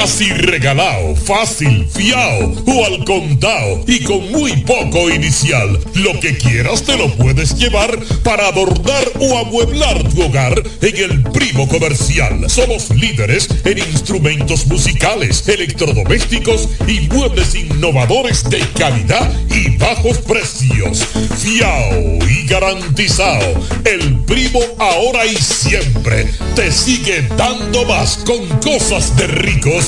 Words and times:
Casi 0.00 0.30
regalado, 0.30 1.16
fácil, 1.16 1.84
fiao 1.92 2.54
o 2.66 2.86
al 2.86 3.04
contado 3.04 3.82
y 3.84 4.04
con 4.04 4.30
muy 4.30 4.52
poco 4.58 5.10
inicial. 5.10 5.76
Lo 5.94 6.20
que 6.20 6.38
quieras 6.38 6.84
te 6.84 6.96
lo 6.96 7.12
puedes 7.16 7.56
llevar 7.58 7.98
para 8.22 8.46
adornar 8.46 9.10
o 9.18 9.38
amueblar 9.38 10.00
tu 10.10 10.22
hogar 10.22 10.62
en 10.82 10.96
el 10.96 11.22
Primo 11.24 11.66
Comercial. 11.66 12.48
Somos 12.48 12.90
líderes 12.90 13.48
en 13.64 13.78
instrumentos 13.78 14.68
musicales, 14.68 15.48
electrodomésticos 15.48 16.68
y 16.86 17.00
muebles 17.12 17.56
innovadores 17.56 18.48
de 18.48 18.60
calidad 18.78 19.28
y 19.50 19.76
bajos 19.78 20.18
precios. 20.18 21.04
Fiao 21.38 22.18
y 22.30 22.46
garantizado. 22.46 23.66
El 23.84 24.20
Primo 24.20 24.60
ahora 24.78 25.26
y 25.26 25.34
siempre 25.34 26.30
te 26.54 26.70
sigue 26.70 27.26
dando 27.36 27.84
más 27.86 28.18
con 28.18 28.46
cosas 28.60 29.16
de 29.16 29.26
ricos 29.26 29.87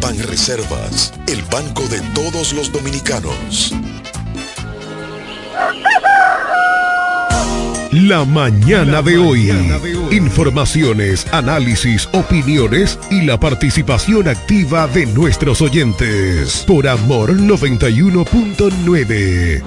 Ban 0.00 0.18
Reservas, 0.18 1.12
el 1.26 1.42
banco 1.50 1.82
de 1.88 2.00
todos 2.14 2.54
los 2.54 2.72
dominicanos. 2.72 3.74
La 7.92 8.24
mañana 8.24 9.02
de 9.02 9.18
hoy. 9.18 9.50
Informaciones, 10.10 11.26
análisis, 11.32 12.08
opiniones 12.12 12.98
y 13.10 13.20
la 13.22 13.38
participación 13.38 14.28
activa 14.28 14.86
de 14.86 15.04
nuestros 15.06 15.60
oyentes. 15.60 16.64
Por 16.66 16.86
Amor 16.86 17.36
91.9. 17.36 19.62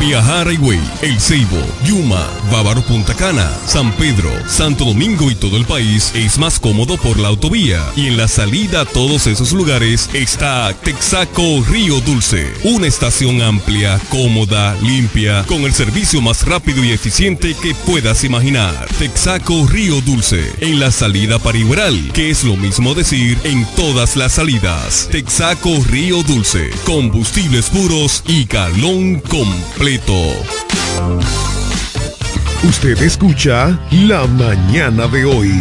Viajar 0.00 0.52
Higüey, 0.52 0.80
El 1.02 1.18
Ceibo, 1.20 1.60
Yuma, 1.84 2.28
Bávaro 2.52 2.82
Punta 2.82 3.14
Cana, 3.14 3.50
San 3.66 3.92
Pedro, 3.92 4.30
Santo 4.46 4.84
Domingo 4.84 5.30
y 5.30 5.34
todo 5.34 5.56
el 5.56 5.64
país 5.64 6.12
es 6.14 6.38
más 6.38 6.60
cómodo 6.60 6.96
por 6.96 7.18
la 7.18 7.28
autovía. 7.28 7.82
Y 7.96 8.06
en 8.06 8.16
la 8.16 8.28
salida 8.28 8.82
a 8.82 8.84
todos 8.84 9.26
esos 9.26 9.52
lugares 9.52 10.08
está 10.12 10.72
Texaco 10.84 11.64
Río 11.68 12.00
Dulce, 12.02 12.52
una 12.64 12.86
estación 12.86 13.42
amplia, 13.42 14.00
cómoda, 14.10 14.76
limpia, 14.82 15.44
con 15.44 15.62
el 15.62 15.72
servicio 15.72 16.20
más 16.20 16.46
rápido 16.46 16.84
y 16.84 16.92
eficiente 16.92 17.54
que 17.60 17.74
puedas 17.74 18.22
imaginar. 18.22 18.86
Texaco 18.98 19.66
Río 19.66 20.00
Dulce, 20.02 20.52
en 20.60 20.78
la 20.78 20.90
salida 20.90 21.38
para 21.38 21.58
Igueral, 21.58 22.12
que 22.12 22.30
es 22.30 22.44
lo 22.44 22.56
mismo 22.56 22.94
decir 22.94 23.38
en 23.44 23.66
todas 23.74 24.14
las 24.14 24.32
salidas. 24.32 25.08
Texaco 25.10 25.70
Río 25.88 26.22
Dulce, 26.22 26.70
combustibles 26.84 27.70
puros 27.70 28.22
y 28.26 28.44
calón 28.44 29.20
completo. 29.36 30.14
Usted 32.66 33.02
escucha 33.02 33.78
La 33.90 34.26
mañana 34.26 35.06
de 35.08 35.26
hoy. 35.26 35.52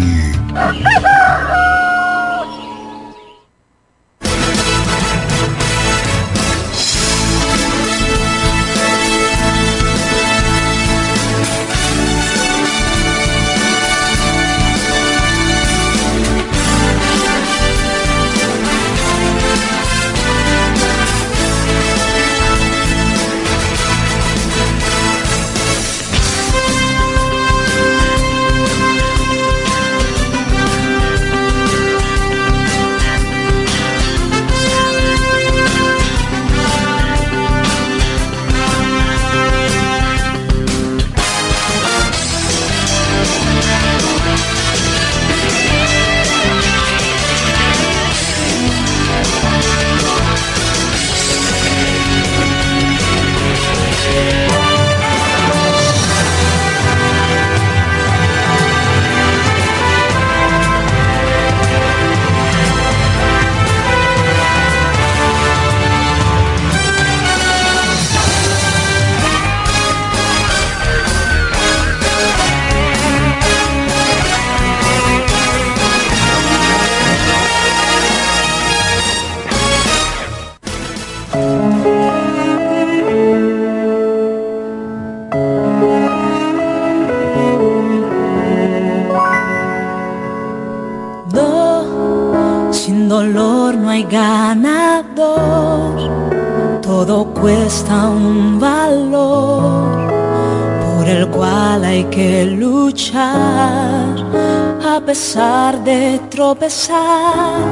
Pesar 105.15 105.81
de 105.85 106.19
tropezar. 106.29 107.63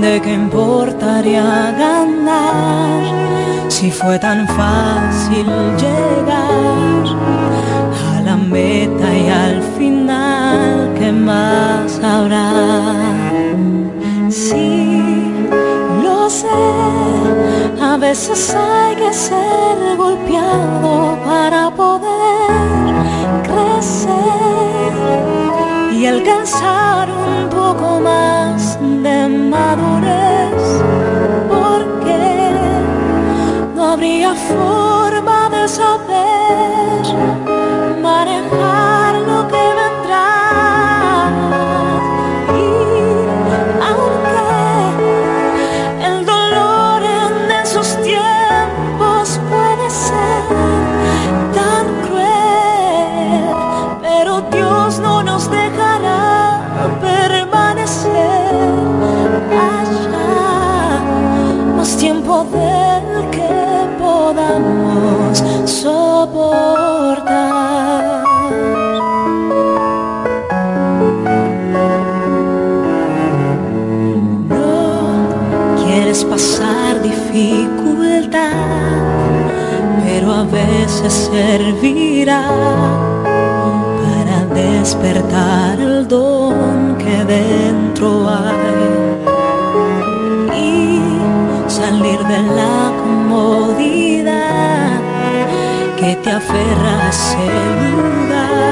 ¿De 0.00 0.18
qué 0.22 0.32
importaría 0.32 1.44
ganar 1.84 3.02
si 3.68 3.90
fue 3.90 4.18
tan 4.18 4.48
fácil 4.48 5.46
llegar 5.82 7.04
a 8.08 8.22
la 8.28 8.36
meta 8.36 9.08
y 9.24 9.28
al 9.28 9.62
final 9.78 10.94
qué 10.98 11.12
más 11.12 12.00
habrá? 12.02 12.50
Sí, 14.30 14.90
lo 16.02 16.30
sé, 16.30 16.62
a 17.90 17.98
veces 17.98 18.54
hay 18.54 18.94
que 18.96 19.12
ser 19.12 19.96
golpeado 19.98 21.18
para 21.26 21.70
poder 21.70 21.81
y 26.44 26.81
veces 81.02 81.30
servirá 81.32 82.44
para 84.02 84.44
despertar 84.54 85.80
el 85.80 86.06
don 86.06 86.96
que 86.96 87.24
dentro 87.24 88.28
hay 88.28 89.22
y 90.56 91.00
salir 91.68 92.18
de 92.18 92.42
la 92.60 92.92
comodidad 93.02 95.00
que 95.96 96.16
te 96.16 96.30
aferra 96.30 97.08
a 97.08 97.12
lugar 97.96 98.62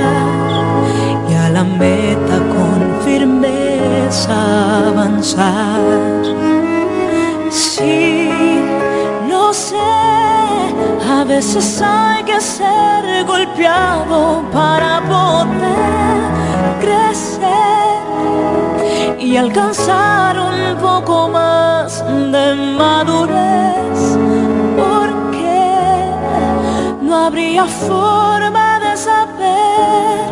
y 1.28 1.34
a 1.34 1.48
la 1.50 1.64
meta 1.64 2.38
con 2.54 2.80
firmeza 3.04 4.88
avanzar. 4.88 5.80
Sí, 7.50 8.19
veces 11.30 11.80
hay 11.80 12.24
que 12.24 12.40
ser 12.40 13.24
golpeado 13.24 14.42
para 14.50 15.00
poder 15.14 16.18
crecer 16.80 18.00
y 19.20 19.36
alcanzar 19.36 20.34
un 20.40 20.76
poco 20.80 21.28
más 21.28 22.04
de 22.34 22.46
madurez, 22.82 23.98
porque 24.82 25.62
no 27.00 27.26
habría 27.26 27.64
forma 27.66 28.80
de 28.80 28.96
saber 28.96 30.26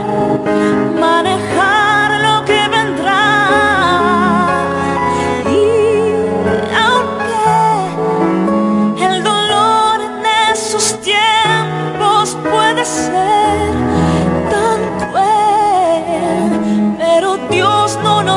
manejar 0.98 1.47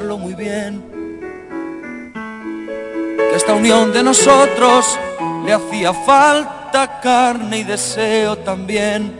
muy 0.00 0.34
bien. 0.34 0.82
Que 3.16 3.36
esta 3.36 3.54
unión 3.54 3.92
de 3.92 4.02
nosotros 4.02 4.98
le 5.44 5.52
hacía 5.52 5.92
falta 5.92 7.00
carne 7.00 7.58
y 7.58 7.64
deseo 7.64 8.38
también. 8.38 9.12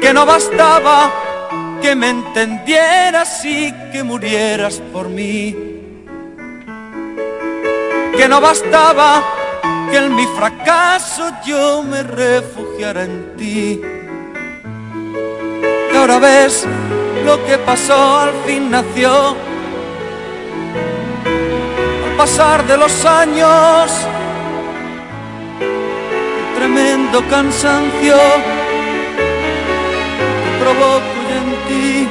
Que 0.00 0.12
no 0.12 0.26
bastaba 0.26 1.10
que 1.80 1.94
me 1.94 2.10
entendieras 2.10 3.44
y 3.44 3.72
que 3.92 4.02
murieras 4.02 4.80
por 4.92 5.08
mí. 5.08 5.56
Que 8.16 8.28
no 8.28 8.40
bastaba 8.40 9.22
que 9.90 9.96
en 9.96 10.14
mi 10.14 10.26
fracaso 10.26 11.30
yo 11.44 11.82
me 11.82 12.02
refugiara 12.02 13.04
en 13.04 13.36
ti. 13.36 13.80
Y 15.92 15.96
ahora 15.96 16.18
ves 16.18 16.66
lo 17.24 17.44
que 17.46 17.58
pasó 17.58 18.18
al 18.18 18.32
fin 18.46 18.70
nació. 18.70 19.36
Al 22.04 22.16
pasar 22.16 22.66
de 22.66 22.76
los 22.76 23.04
años, 23.04 23.90
el 25.60 26.54
tremendo 26.56 27.22
cansancio 27.28 28.16
que 30.42 30.50
provoco 30.62 31.18
en 31.38 31.48
ti. 31.68 32.08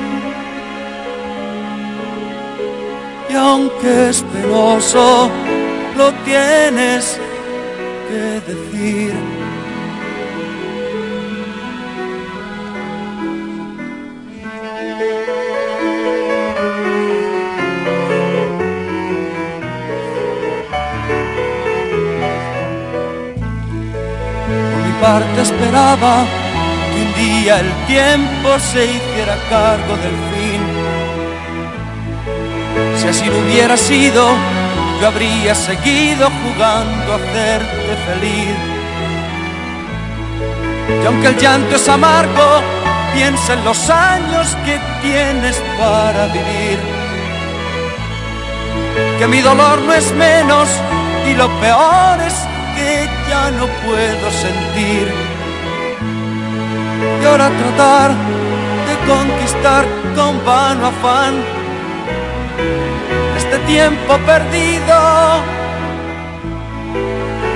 Y 3.30 3.36
aunque 3.36 4.10
es 4.10 4.22
penoso, 4.24 5.30
lo 5.98 6.12
tienes 6.26 7.20
que 8.10 8.42
decir. 8.52 9.31
Parte 25.02 25.42
esperaba 25.42 26.26
que 26.94 27.02
un 27.02 27.14
día 27.16 27.60
el 27.60 27.72
tiempo 27.88 28.60
se 28.60 28.86
hiciera 28.86 29.36
cargo 29.50 29.98
del 29.98 30.18
fin. 30.32 30.62
Si 32.98 33.08
así 33.08 33.26
lo 33.26 33.40
hubiera 33.40 33.76
sido, 33.76 34.24
yo 35.02 35.08
habría 35.08 35.56
seguido 35.56 36.30
jugando 36.44 37.14
a 37.14 37.16
hacerte 37.16 37.94
feliz. 38.08 38.58
Y 41.02 41.06
aunque 41.08 41.28
el 41.28 41.38
llanto 41.38 41.76
es 41.76 41.90
amargo, 41.90 42.62
piensa 43.16 43.54
en 43.54 43.66
los 43.66 43.90
años 43.90 44.56
que 44.66 44.80
tienes 45.02 45.60
para 45.80 46.28
vivir. 46.28 46.80
Que 49.18 49.28
mi 49.28 49.42
dolor 49.42 49.82
no 49.82 49.94
es 49.94 50.12
menos 50.14 50.70
y 51.28 51.34
lo 51.34 51.48
peor 51.60 52.22
es 52.28 52.36
ya 53.32 53.50
no 53.60 53.66
puedo 53.86 54.26
sentir. 54.46 55.08
Y 57.22 57.26
ahora 57.26 57.48
tratar 57.62 58.10
de 58.88 58.94
conquistar 59.12 59.84
con 60.18 60.34
vano 60.46 60.88
afán 60.94 61.34
este 63.42 63.58
tiempo 63.74 64.12
perdido 64.32 64.98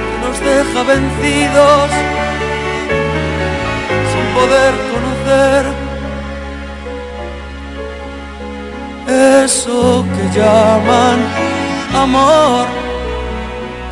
que 0.09 0.15
nos 0.23 0.37
deja 0.49 0.79
vencidos 0.93 1.89
sin 4.11 4.25
poder 4.37 4.73
conocer 4.91 5.61
eso 9.45 10.05
que 10.13 10.23
llaman 10.37 11.19
amor 12.03 12.65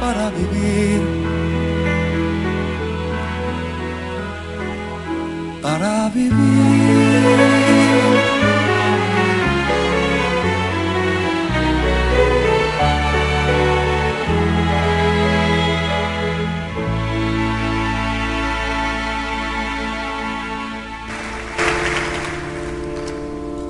para 0.02 0.26
vivir. 0.38 0.93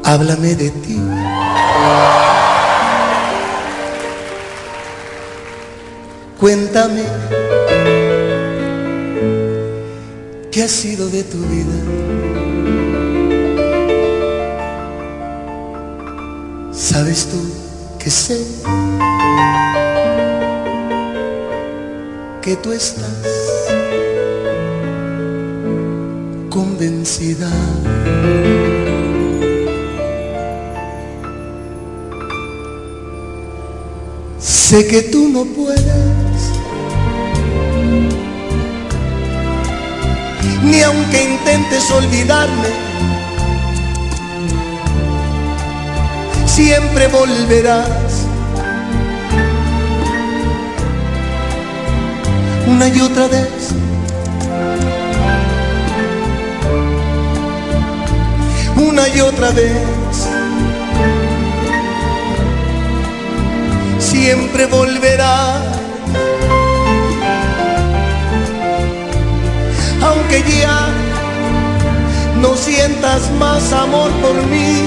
Háblame 0.06 0.56
de 0.56 0.70
ti. 0.70 1.00
Cuéntame 6.38 8.03
¿Qué 10.54 10.62
ha 10.62 10.68
sido 10.68 11.10
de 11.10 11.24
tu 11.24 11.40
vida? 11.40 11.80
¿Sabes 16.72 17.28
tú 17.32 17.40
que 17.98 18.12
sé 18.12 18.40
que 22.44 22.56
tú 22.58 22.72
estás 22.72 23.08
convencida. 26.50 27.50
Sé 34.40 34.88
que 34.88 35.04
tú 35.04 35.30
no 35.30 35.46
puedes, 35.46 35.93
aunque 40.84 41.24
intentes 41.24 41.90
olvidarme, 41.92 42.70
siempre 46.46 47.08
volverás. 47.08 48.28
Una 52.68 52.88
y 52.88 53.02
otra 53.02 53.28
vez. 53.28 53.50
Una 58.76 59.08
y 59.10 59.20
otra 59.22 59.52
vez. 59.52 60.04
siempre 64.14 64.68
volverá. 64.68 65.83
Aunque 70.34 70.60
ya 70.60 70.88
no 72.42 72.56
sientas 72.56 73.30
más 73.38 73.72
amor 73.72 74.10
por 74.14 74.36
mí, 74.48 74.82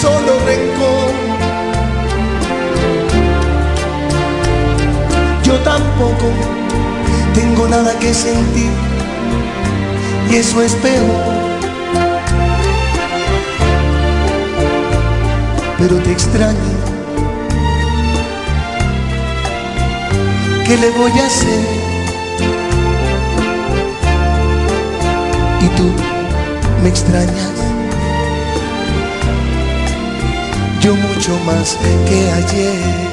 solo 0.00 0.38
rencor. 0.44 1.10
Yo 5.42 5.54
tampoco 5.60 6.26
tengo 7.34 7.66
nada 7.68 7.98
que 7.98 8.12
sentir 8.12 8.70
y 10.30 10.36
eso 10.36 10.60
es 10.60 10.74
peor. 10.74 11.40
Pero 15.78 15.96
te 15.96 16.12
extraño 16.12 16.58
¿qué 20.66 20.76
le 20.76 20.90
voy 20.90 21.10
a 21.12 21.26
hacer? 21.26 21.79
Tú 25.80 25.94
me 26.82 26.90
extrañas, 26.90 27.52
yo 30.82 30.94
mucho 30.94 31.38
más 31.46 31.78
que 32.06 32.30
ayer. 32.32 33.09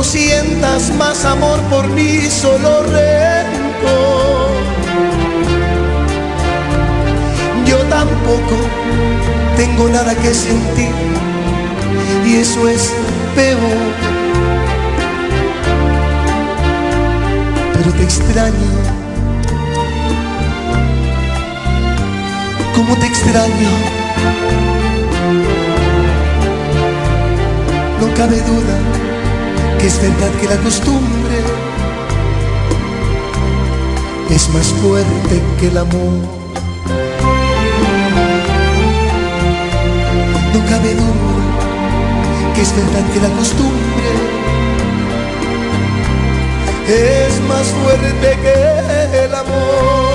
No 0.00 0.04
sientas 0.04 0.90
más 0.96 1.26
amor 1.26 1.60
por 1.68 1.86
mí, 1.88 2.20
solo 2.30 2.84
rencor. 2.84 4.50
Yo 7.66 7.76
tampoco 7.90 8.56
tengo 9.58 9.90
nada 9.90 10.14
que 10.14 10.32
sentir 10.32 10.94
y 12.24 12.36
eso 12.36 12.66
es 12.66 12.94
peor. 13.34 13.90
Pero 17.74 17.92
te 17.92 18.02
extraño, 18.02 18.70
como 22.74 22.96
te 22.96 23.06
extraño. 23.06 23.70
No 28.00 28.14
cabe 28.14 28.36
duda 28.40 29.09
que 29.80 29.86
es 29.86 30.02
verdad 30.02 30.30
que 30.40 30.46
la 30.46 30.56
costumbre 30.58 31.38
es 34.28 34.48
más 34.50 34.66
fuerte 34.82 35.42
que 35.58 35.68
el 35.68 35.78
amor. 35.78 36.20
No 40.52 40.60
cabe 40.68 40.94
duda 40.94 42.52
que 42.54 42.60
es 42.60 42.76
verdad 42.76 43.04
que 43.12 43.20
la 43.20 43.28
costumbre 43.38 44.10
es 46.88 47.40
más 47.48 47.66
fuerte 47.80 48.38
que 48.42 49.24
el 49.24 49.34
amor. 49.34 50.10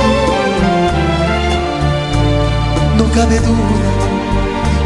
No 2.98 3.06
cabe 3.16 3.40
duda 3.40 3.88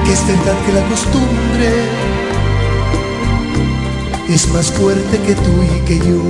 que 0.05 0.13
es 0.13 0.27
verdad 0.27 0.57
que 0.65 0.71
la 0.71 0.83
costumbre 0.87 2.18
es 4.33 4.47
más 4.49 4.71
fuerte 4.71 5.17
que 5.19 5.33
tú 5.33 5.63
y 5.63 5.85
que 5.85 5.97
yo. 5.97 6.21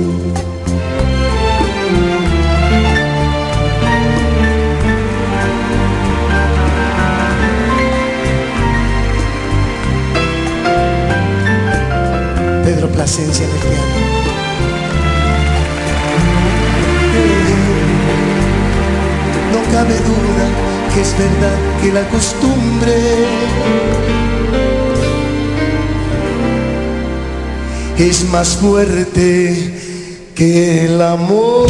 Pedro 12.64 12.88
Plasencia 12.88 13.44
en 13.44 13.52
el 13.52 13.58
piano. 13.58 14.10
No 19.52 19.72
cabe 19.72 19.94
duda 19.94 20.94
que 20.94 21.00
es 21.02 21.14
verdad 21.18 21.58
que 21.82 21.92
la 21.92 22.08
costumbre 22.08 23.60
es 28.08 28.24
más 28.30 28.56
fuerte 28.56 29.74
que 30.34 30.86
el 30.86 31.02
amor. 31.02 31.68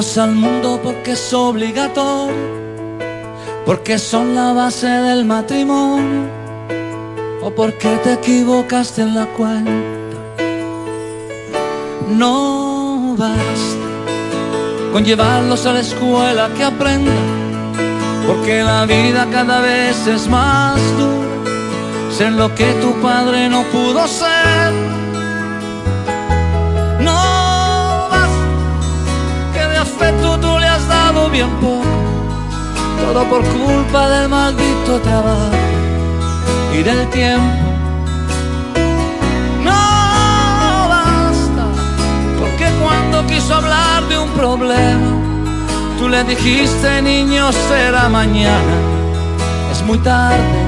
Al 0.00 0.34
mundo 0.34 0.80
porque 0.82 1.12
es 1.12 1.32
obligatorio, 1.34 2.34
porque 3.66 3.98
son 3.98 4.34
la 4.34 4.54
base 4.54 4.86
del 4.86 5.26
matrimonio, 5.26 6.26
o 7.42 7.50
porque 7.50 7.88
te 8.02 8.14
equivocaste 8.14 9.02
en 9.02 9.14
la 9.14 9.26
cuenta. 9.26 9.70
No 12.08 13.14
basta 13.18 13.88
con 14.90 15.04
llevarlos 15.04 15.66
a 15.66 15.74
la 15.74 15.80
escuela 15.80 16.48
que 16.56 16.64
aprendan, 16.64 17.14
porque 18.26 18.62
la 18.62 18.86
vida 18.86 19.26
cada 19.30 19.60
vez 19.60 20.06
es 20.06 20.26
más 20.28 20.80
dura, 20.96 22.10
ser 22.10 22.32
lo 22.32 22.54
que 22.54 22.72
tu 22.80 22.94
padre 23.02 23.50
no 23.50 23.64
pudo 23.64 24.08
ser. 24.08 24.72
Afecto 30.10 30.38
tú 30.40 30.58
le 30.58 30.66
has 30.66 30.86
dado 30.88 31.30
bien 31.30 31.50
poco, 31.60 31.84
todo 33.00 33.24
por 33.24 33.42
culpa 33.44 34.08
del 34.08 34.28
maldito 34.28 35.00
trabajo 35.02 35.50
y 36.74 36.82
del 36.82 37.08
tiempo. 37.10 37.66
No 39.64 40.88
basta, 40.88 41.64
porque 42.38 42.66
cuando 42.82 43.26
quiso 43.26 43.54
hablar 43.54 44.08
de 44.08 44.18
un 44.18 44.30
problema, 44.30 45.10
tú 45.98 46.08
le 46.08 46.24
dijiste, 46.24 47.02
niño, 47.02 47.52
será 47.52 48.08
mañana, 48.08 48.74
es 49.72 49.82
muy 49.82 49.98
tarde, 49.98 50.60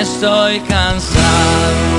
estoy 0.00 0.60
cansado. 0.60 1.98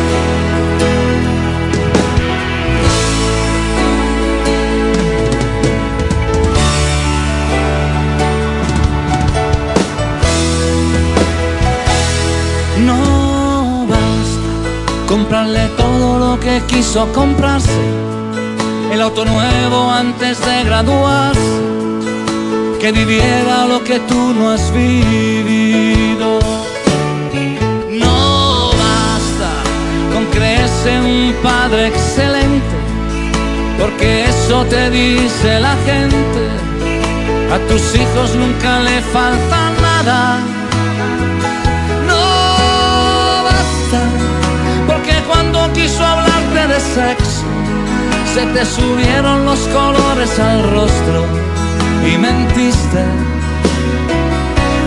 Comprarle 15.20 15.68
todo 15.76 16.18
lo 16.18 16.40
que 16.40 16.62
quiso 16.68 17.12
comprarse, 17.12 17.82
el 18.94 19.02
auto 19.02 19.26
nuevo 19.26 19.92
antes 19.92 20.40
de 20.40 20.64
graduarse, 20.64 21.56
que 22.80 22.94
viviera 22.94 23.66
lo 23.66 23.84
que 23.84 24.00
tú 24.00 24.34
no 24.34 24.52
has 24.52 24.72
vivido. 24.72 26.40
No 28.06 28.70
basta 28.86 29.52
con 30.14 30.24
creerse 30.36 30.92
un 31.02 31.36
padre 31.44 31.88
excelente, 31.88 32.78
porque 33.78 34.26
eso 34.30 34.64
te 34.74 34.90
dice 34.90 35.60
la 35.60 35.76
gente, 35.88 36.44
a 37.54 37.58
tus 37.68 37.84
hijos 37.94 38.36
nunca 38.36 38.80
le 38.80 39.02
falta 39.02 39.60
nada. 39.82 40.59
Cuando 45.52 45.74
quiso 45.74 46.06
hablarte 46.06 46.68
de 46.68 46.80
sexo, 46.80 47.44
se 48.34 48.46
te 48.48 48.66
subieron 48.66 49.46
los 49.46 49.60
colores 49.60 50.40
al 50.40 50.70
rostro 50.72 51.26
y 52.06 52.18
mentiste. 52.18 53.04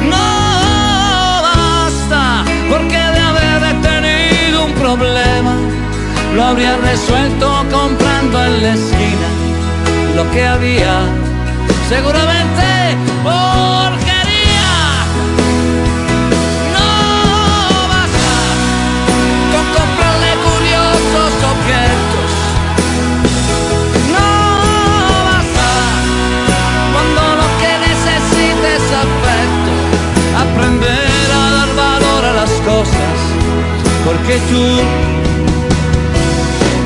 No 0.08 1.42
basta, 1.42 2.44
porque 2.70 2.96
de 2.96 3.18
haber 3.18 3.80
tenido 3.82 4.66
un 4.66 4.72
problema, 4.74 5.56
lo 6.34 6.44
habría 6.44 6.76
resuelto 6.76 7.64
comprando 7.72 8.44
en 8.44 8.62
la 8.62 8.74
esquina 8.74 9.28
lo 10.14 10.30
que 10.30 10.46
había, 10.46 11.00
seguramente 11.88 12.96
porquería. 13.24 13.51
Porque 34.04 34.38
tú 34.50 34.64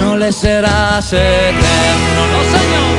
no 0.01 0.17
le 0.17 0.33
serás 0.33 1.13
eterno, 1.13 2.21
no 2.33 2.41
señor. 2.55 2.97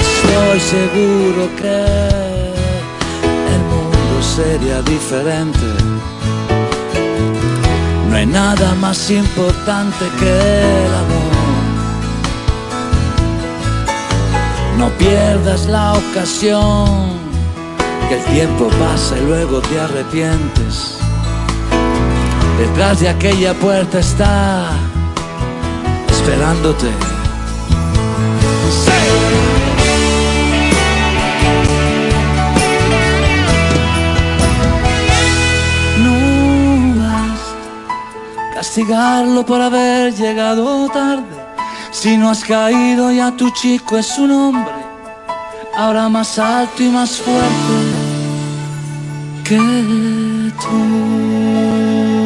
Estoy 0.00 0.60
seguro 0.60 1.48
que 1.56 1.78
el 3.54 3.62
mundo 3.70 4.22
sería 4.22 4.82
diferente. 4.82 6.01
Nada 8.26 8.74
más 8.76 9.10
importante 9.10 10.06
que 10.18 10.86
el 10.86 10.94
amor. 10.94 11.32
No 14.78 14.88
pierdas 14.96 15.66
la 15.66 15.94
ocasión, 15.94 17.18
que 18.08 18.18
el 18.18 18.24
tiempo 18.26 18.68
pasa 18.78 19.18
y 19.18 19.22
luego 19.22 19.60
te 19.60 19.80
arrepientes. 19.80 20.98
Detrás 22.58 23.00
de 23.00 23.08
aquella 23.08 23.54
puerta 23.54 23.98
está 23.98 24.70
esperándote. 26.08 26.90
Castigarlo 38.72 39.44
por 39.44 39.60
haber 39.60 40.14
llegado 40.14 40.88
tarde. 40.88 41.36
Si 41.90 42.16
no 42.16 42.30
has 42.30 42.42
caído 42.42 43.12
ya 43.12 43.30
tu 43.36 43.50
chico 43.50 43.98
es 43.98 44.18
un 44.18 44.30
hombre, 44.30 44.72
ahora 45.76 46.08
más 46.08 46.38
alto 46.38 46.82
y 46.82 46.88
más 46.88 47.18
fuerte 47.18 47.50
que 49.44 49.58
tú. 50.62 52.21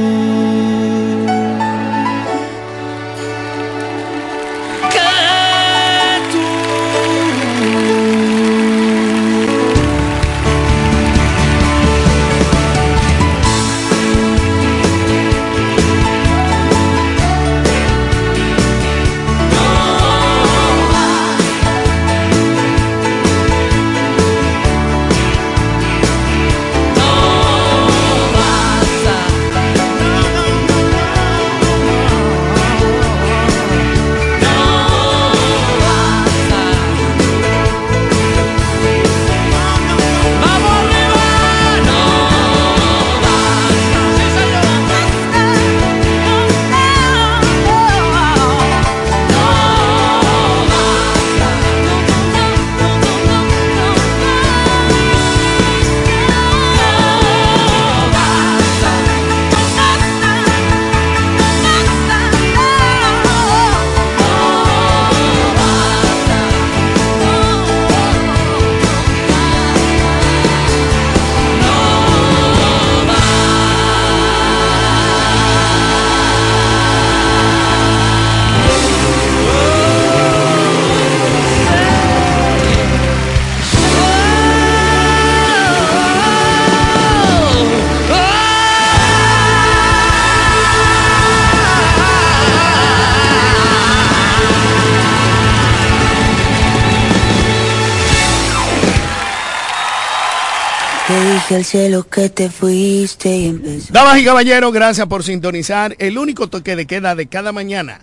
Al 101.56 101.64
cielo 101.64 102.06
que 102.06 102.28
te 102.28 102.50
fuiste 102.50 103.34
y 103.34 103.46
empezó. 103.46 103.92
Damas 103.92 104.18
y 104.18 104.24
caballeros, 104.24 104.72
gracias 104.74 105.06
por 105.06 105.24
sintonizar 105.24 105.96
el 105.98 106.18
único 106.18 106.48
toque 106.48 106.76
de 106.76 106.86
queda 106.86 107.14
de 107.14 107.26
cada 107.28 107.50
mañana. 107.50 108.00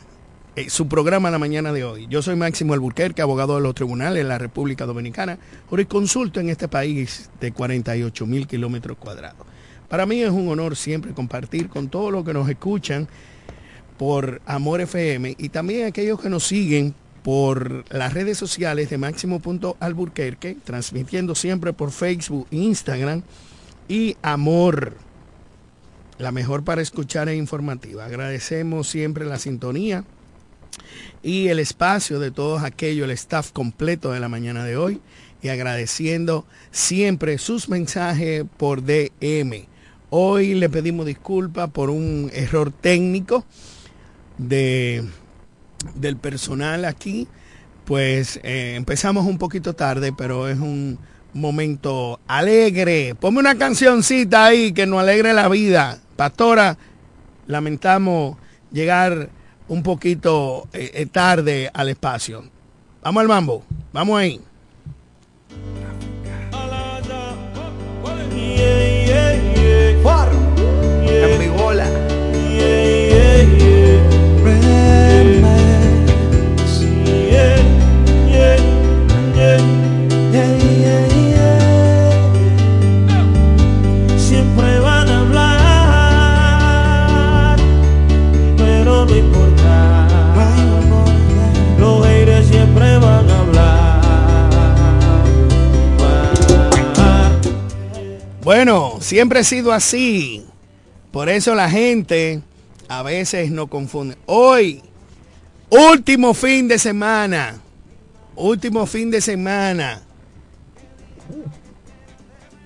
eh, 0.55 0.69
su 0.71 0.87
programa 0.87 1.29
la 1.29 1.37
mañana 1.37 1.71
de 1.71 1.83
hoy. 1.83 2.07
Yo 2.09 2.23
soy 2.23 2.35
Máximo 2.35 2.73
Alburquerque, 2.73 3.21
abogado 3.21 3.55
de 3.55 3.61
los 3.61 3.75
tribunales 3.75 4.21
en 4.21 4.27
la 4.27 4.39
República 4.39 4.85
Dominicana, 4.85 5.37
jurisconsulto 5.69 6.39
en 6.39 6.49
este 6.49 6.67
país 6.67 7.29
de 7.39 7.51
48 7.51 8.25
mil 8.25 8.47
kilómetros 8.47 8.97
cuadrados. 8.97 9.45
Para 9.87 10.07
mí 10.07 10.21
es 10.21 10.31
un 10.31 10.49
honor 10.49 10.75
siempre 10.75 11.13
compartir 11.13 11.69
con 11.69 11.89
todos 11.89 12.11
los 12.11 12.25
que 12.25 12.33
nos 12.33 12.49
escuchan 12.49 13.07
por 13.97 14.41
Amor 14.47 14.81
FM 14.81 15.35
y 15.37 15.49
también 15.49 15.85
aquellos 15.87 16.19
que 16.19 16.29
nos 16.29 16.43
siguen 16.43 16.95
por 17.23 17.85
las 17.89 18.13
redes 18.13 18.37
sociales 18.37 18.89
de 18.89 18.97
Máximo.alburquerque, 18.97 20.57
transmitiendo 20.63 21.35
siempre 21.35 21.73
por 21.73 21.91
Facebook, 21.91 22.47
Instagram 22.51 23.23
y 23.87 24.17
Amor, 24.21 24.95
la 26.17 26.31
mejor 26.31 26.63
para 26.63 26.81
escuchar 26.81 27.29
e 27.29 27.35
informativa. 27.35 28.05
Agradecemos 28.05 28.89
siempre 28.89 29.25
la 29.25 29.39
sintonía 29.39 30.03
y 31.21 31.47
el 31.47 31.59
espacio 31.59 32.19
de 32.19 32.31
todos 32.31 32.63
aquellos, 32.63 33.05
el 33.05 33.11
staff 33.11 33.51
completo 33.51 34.11
de 34.11 34.19
la 34.19 34.29
mañana 34.29 34.65
de 34.65 34.77
hoy 34.77 35.01
y 35.41 35.47
agradeciendo 35.47 36.45
siempre 36.71 37.37
sus 37.37 37.69
mensajes 37.69 38.43
por 38.57 38.83
DM. 38.83 39.67
Hoy 40.09 40.53
le 40.53 40.69
pedimos 40.69 41.05
disculpas 41.05 41.69
por 41.69 41.89
un 41.89 42.29
error 42.33 42.71
técnico 42.71 43.45
de 44.37 45.03
del 45.95 46.17
personal 46.17 46.85
aquí, 46.85 47.27
pues 47.85 48.39
eh, 48.43 48.75
empezamos 48.75 49.25
un 49.25 49.37
poquito 49.37 49.73
tarde, 49.73 50.13
pero 50.13 50.47
es 50.47 50.59
un 50.59 50.97
momento 51.33 52.19
alegre. 52.27 53.15
Ponme 53.15 53.39
una 53.39 53.55
cancioncita 53.55 54.45
ahí 54.45 54.71
que 54.71 54.85
nos 54.85 54.99
alegre 54.99 55.33
la 55.33 55.49
vida. 55.49 55.99
Pastora, 56.15 56.77
lamentamos 57.47 58.37
llegar 58.71 59.29
un 59.67 59.83
poquito 59.83 60.67
eh, 60.73 60.91
eh, 60.93 61.05
tarde 61.05 61.69
al 61.73 61.89
espacio. 61.89 62.43
Vamos 63.01 63.21
al 63.21 63.27
mambo, 63.27 63.63
vamos 63.91 64.19
ahí. 64.19 64.41
Bueno, 98.55 98.99
siempre 99.01 99.39
ha 99.39 99.43
sido 99.43 99.71
así. 99.71 100.45
Por 101.11 101.27
eso 101.27 101.55
la 101.55 101.71
gente 101.71 102.43
a 102.87 103.01
veces 103.01 103.49
no 103.49 103.65
confunde. 103.65 104.15
Hoy, 104.27 104.83
último 105.71 106.35
fin 106.35 106.67
de 106.67 106.77
semana. 106.77 107.59
Último 108.35 108.85
fin 108.85 109.09
de 109.09 109.21
semana 109.21 110.03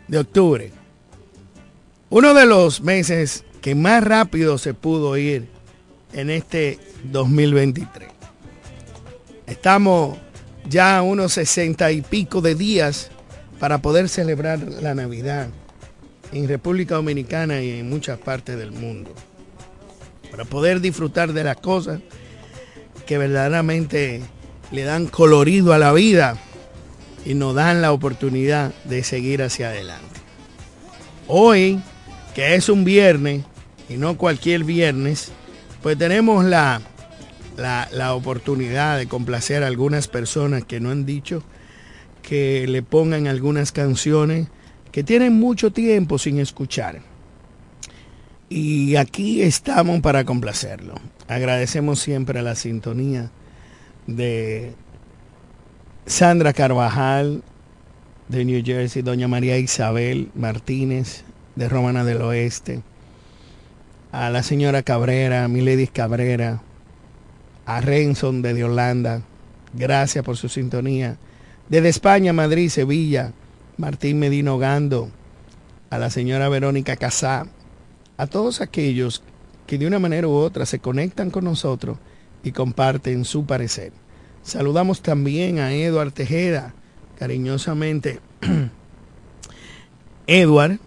de 0.09 0.17
octubre. 0.17 0.73
Uno 2.09 2.33
de 2.33 2.45
los 2.45 2.81
meses 2.81 3.45
que 3.61 3.73
más 3.73 4.03
rápido 4.03 4.57
se 4.57 4.73
pudo 4.73 5.15
ir 5.15 5.47
en 6.11 6.29
este 6.29 6.79
2023. 7.05 8.09
Estamos 9.45 10.17
ya 10.67 10.97
a 10.97 11.01
unos 11.01 11.31
sesenta 11.31 11.93
y 11.93 12.01
pico 12.01 12.41
de 12.41 12.55
días 12.55 13.09
para 13.57 13.77
poder 13.77 14.09
celebrar 14.09 14.59
la 14.59 14.93
Navidad 14.93 15.47
en 16.31 16.47
República 16.47 16.95
Dominicana 16.95 17.61
y 17.61 17.79
en 17.79 17.89
muchas 17.89 18.17
partes 18.19 18.57
del 18.57 18.71
mundo. 18.71 19.13
Para 20.31 20.45
poder 20.45 20.81
disfrutar 20.81 21.33
de 21.33 21.43
las 21.43 21.57
cosas 21.57 21.99
que 23.05 23.17
verdaderamente 23.17 24.21
le 24.71 24.83
dan 24.83 25.07
colorido 25.07 25.73
a 25.73 25.77
la 25.77 25.93
vida 25.93 26.37
y 27.25 27.33
nos 27.33 27.55
dan 27.55 27.81
la 27.81 27.91
oportunidad 27.91 28.73
de 28.83 29.03
seguir 29.03 29.41
hacia 29.41 29.69
adelante. 29.69 30.19
Hoy, 31.27 31.81
que 32.35 32.55
es 32.55 32.69
un 32.69 32.83
viernes 32.83 33.43
y 33.89 33.97
no 33.97 34.17
cualquier 34.17 34.63
viernes, 34.63 35.31
pues 35.81 35.97
tenemos 35.97 36.45
la, 36.45 36.81
la, 37.55 37.87
la 37.91 38.13
oportunidad 38.13 38.97
de 38.97 39.07
complacer 39.07 39.63
a 39.63 39.67
algunas 39.67 40.07
personas 40.07 40.63
que 40.65 40.79
no 40.79 40.89
han 40.89 41.05
dicho 41.05 41.43
que 42.21 42.67
le 42.67 42.83
pongan 42.83 43.27
algunas 43.27 43.71
canciones 43.71 44.49
que 44.97 45.03
tienen 45.03 45.33
mucho 45.33 45.71
tiempo 45.71 46.17
sin 46.17 46.39
escuchar. 46.39 47.01
Y 48.49 48.95
aquí 48.95 49.43
estamos 49.43 50.01
para 50.01 50.25
complacerlo. 50.25 50.95
Agradecemos 51.27 51.99
siempre 51.99 52.41
la 52.41 52.55
sintonía 52.55 53.29
de 54.07 54.73
Sandra 56.07 56.51
Carvajal 56.51 57.43
de 58.27 58.43
New 58.43 58.63
Jersey, 58.65 59.03
doña 59.03 59.27
María 59.27 59.59
Isabel 59.59 60.31
Martínez 60.33 61.21
de 61.55 61.69
Romana 61.69 62.03
del 62.03 62.23
Oeste, 62.23 62.81
a 64.11 64.31
la 64.31 64.41
señora 64.41 64.81
Cabrera, 64.81 65.47
Milady 65.47 65.85
Cabrera, 65.85 66.63
a 67.67 67.81
Renson 67.81 68.41
de 68.41 68.63
Holanda, 68.63 69.21
gracias 69.75 70.25
por 70.25 70.37
su 70.37 70.49
sintonía. 70.49 71.17
Desde 71.69 71.89
España, 71.89 72.33
Madrid, 72.33 72.69
Sevilla, 72.69 73.31
Martín 73.77 74.17
Medino 74.17 74.57
Gando, 74.57 75.11
a 75.91 75.99
la 75.99 76.09
señora 76.09 76.49
Verónica 76.49 76.95
Casá, 76.95 77.45
a 78.17 78.25
todos 78.25 78.59
aquellos 78.59 79.21
que 79.67 79.77
de 79.77 79.85
una 79.85 79.99
manera 79.99 80.27
u 80.27 80.31
otra 80.31 80.65
se 80.65 80.79
conectan 80.79 81.29
con 81.29 81.43
nosotros 81.43 81.99
y 82.43 82.53
comparten 82.53 83.23
su 83.23 83.45
parecer. 83.45 83.93
Saludamos 84.41 85.01
también 85.01 85.59
a 85.59 85.73
Eduard 85.73 86.11
Tejeda, 86.11 86.73
cariñosamente. 87.19 88.19
Edward, 90.27 90.79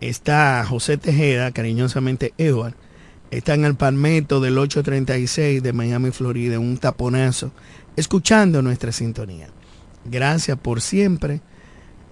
está 0.00 0.64
José 0.66 0.96
Tejeda, 0.96 1.52
cariñosamente 1.52 2.32
Edward, 2.38 2.74
está 3.30 3.52
en 3.52 3.66
el 3.66 3.74
Palmetto 3.74 4.40
del 4.40 4.56
836 4.56 5.62
de 5.62 5.72
Miami, 5.74 6.10
Florida, 6.10 6.58
un 6.58 6.78
taponazo, 6.78 7.52
escuchando 7.96 8.62
nuestra 8.62 8.92
sintonía. 8.92 9.48
Gracias 10.06 10.56
por 10.58 10.80
siempre 10.80 11.42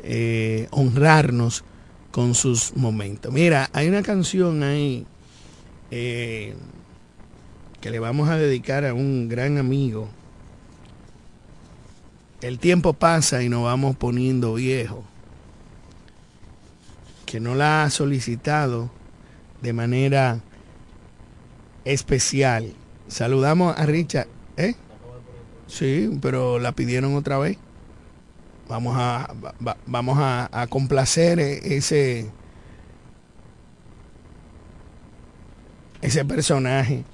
eh, 0.09 0.69
honrarnos 0.71 1.65
con 2.13 2.35
sus 2.35 2.77
momentos. 2.77 3.33
Mira, 3.33 3.69
hay 3.73 3.89
una 3.89 4.03
canción 4.03 4.63
ahí 4.63 5.05
eh, 5.91 6.55
que 7.81 7.91
le 7.91 7.99
vamos 7.99 8.29
a 8.29 8.37
dedicar 8.37 8.85
a 8.85 8.95
un 8.95 9.29
gran 9.29 9.59
amigo. 9.59 10.09
El 12.41 12.61
tiempo 12.61 12.93
pasa 12.93 13.43
y 13.43 13.49
nos 13.49 13.65
vamos 13.65 13.97
poniendo 13.97 14.55
viejos. 14.55 15.05
Que 17.25 17.41
no 17.41 17.57
la 17.57 17.83
ha 17.83 17.91
solicitado 17.91 18.91
de 19.61 19.73
manera 19.73 20.41
especial. 21.85 22.73
Saludamos 23.09 23.77
a 23.77 23.87
Richard. 23.87 24.29
¿Eh? 24.57 24.75
Sí, 25.67 26.17
pero 26.23 26.61
la 26.61 26.71
pidieron 26.71 27.17
otra 27.17 27.39
vez. 27.39 27.59
Vamos 28.69 28.97
a, 28.99 29.33
va- 29.67 29.77
vamos 29.87 30.19
a 30.21 30.67
complacer 30.69 31.39
e- 31.39 31.77
ese, 31.77 32.31
ese 36.03 36.25
personaje. 36.25 37.05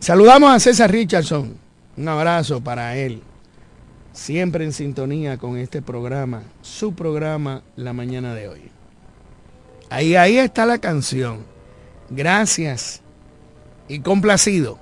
Saludamos 0.00 0.50
a 0.52 0.60
César 0.60 0.90
Richardson. 0.90 1.56
Un 1.96 2.08
abrazo 2.08 2.60
para 2.60 2.96
él. 2.96 3.22
Siempre 4.12 4.64
en 4.64 4.72
sintonía 4.72 5.38
con 5.38 5.56
este 5.56 5.80
programa, 5.82 6.42
su 6.60 6.94
programa 6.94 7.62
La 7.76 7.92
Mañana 7.92 8.34
de 8.34 8.48
hoy. 8.48 8.62
Ahí, 9.90 10.16
ahí 10.16 10.38
está 10.38 10.66
la 10.66 10.78
canción. 10.78 11.38
Gracias 12.10 13.00
y 13.86 14.00
complacido. 14.00 14.78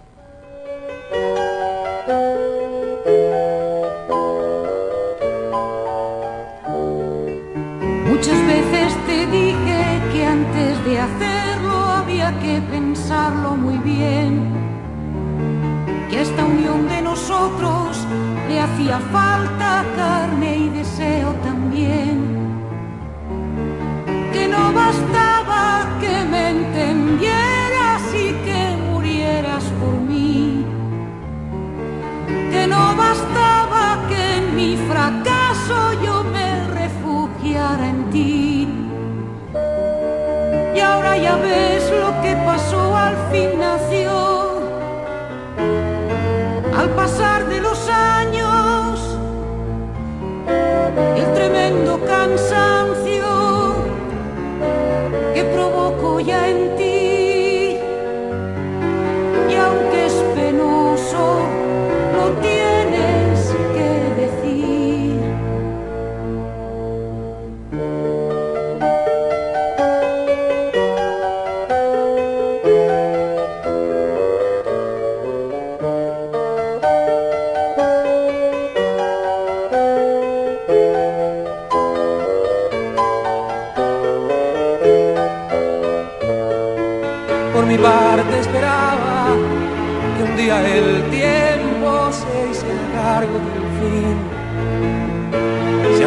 nosotros 17.37 17.99
le 18.49 18.61
hacía 18.61 18.99
falta 19.13 19.85
carne 19.95 20.57
y 20.57 20.69
deseo 20.71 21.33
también. 21.45 22.17
Que 24.33 24.49
no 24.49 24.73
bastaba 24.73 25.87
que 26.01 26.25
me 26.31 26.51
entendieras 26.51 28.03
y 28.15 28.33
que 28.47 28.77
murieras 28.91 29.65
por 29.81 29.95
mí. 30.11 30.65
Que 32.51 32.67
no 32.67 32.97
bastaba 32.97 33.99
que 34.09 34.37
en 34.39 34.57
mi 34.57 34.77
fracaso 34.91 35.79
yo 36.03 36.25
me 36.25 36.49
refugiara 36.81 37.89
en 37.91 38.11
ti. 38.11 38.69
Y 40.75 40.81
ahora 40.81 41.19
ya 41.19 41.37
ves 41.37 41.91
lo 41.91 42.11
que 42.23 42.35
pasó 42.47 42.97
al 42.97 43.17
fin 43.31 43.51
nació 43.59 44.36
el 50.97 51.33
tremendo 51.35 52.01
cansancio 52.07 53.25
que 55.35 55.45
provoco 55.45 56.21
ya 56.21 56.49
en 56.49 56.66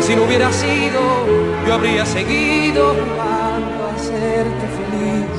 Si 0.10 0.16
no 0.16 0.24
hubiera 0.24 0.52
sido, 0.52 1.00
yo 1.68 1.74
habría 1.76 2.04
seguido 2.04 2.96
jugando 2.96 3.86
a 3.86 3.94
hacerte 3.94 4.66
feliz. 4.80 5.38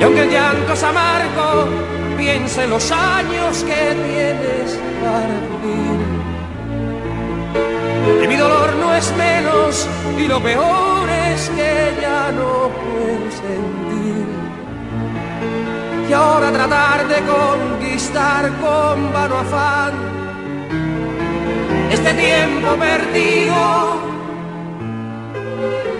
Y 0.00 0.02
aunque 0.02 0.22
el 0.22 0.30
llanto 0.30 0.72
es 0.72 0.82
amargo, 0.84 1.68
piensa 2.16 2.64
en 2.64 2.70
los 2.70 2.90
años 2.90 3.62
que 3.64 3.94
tienes 4.08 4.80
para 5.02 5.36
vivir. 5.60 6.00
Y 8.24 8.26
mi 8.26 8.36
dolor 8.36 8.74
no 8.76 8.94
es 8.94 9.14
menos 9.18 9.86
y 10.16 10.26
lo 10.26 10.42
peor 10.42 11.06
es 11.30 11.50
que 11.50 11.92
ya 12.00 12.32
no 12.32 12.70
puedo 12.70 13.30
sentir. 13.32 14.26
Y 16.08 16.12
ahora 16.14 16.50
tratar 16.50 17.06
de 17.06 17.16
conquistar 17.26 18.50
con 18.62 19.12
vano 19.12 19.36
afán 19.36 20.13
este 21.90 22.14
tiempo 22.14 22.76
perdido 22.76 23.98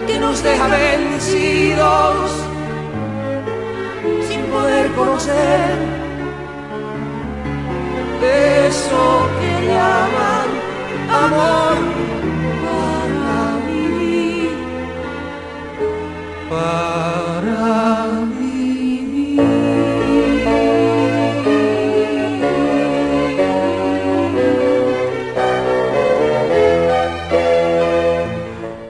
que 0.06 0.18
nos 0.18 0.42
deja 0.42 0.68
vencidos 0.68 2.30
sin 4.28 4.42
poder 4.46 4.90
conocer 4.92 6.04
eso 8.24 9.28
que 9.40 9.66
llaman 9.66 10.48
amor 11.10 11.76
para 12.64 13.36
vivir, 13.66 14.50
para 16.50 17.13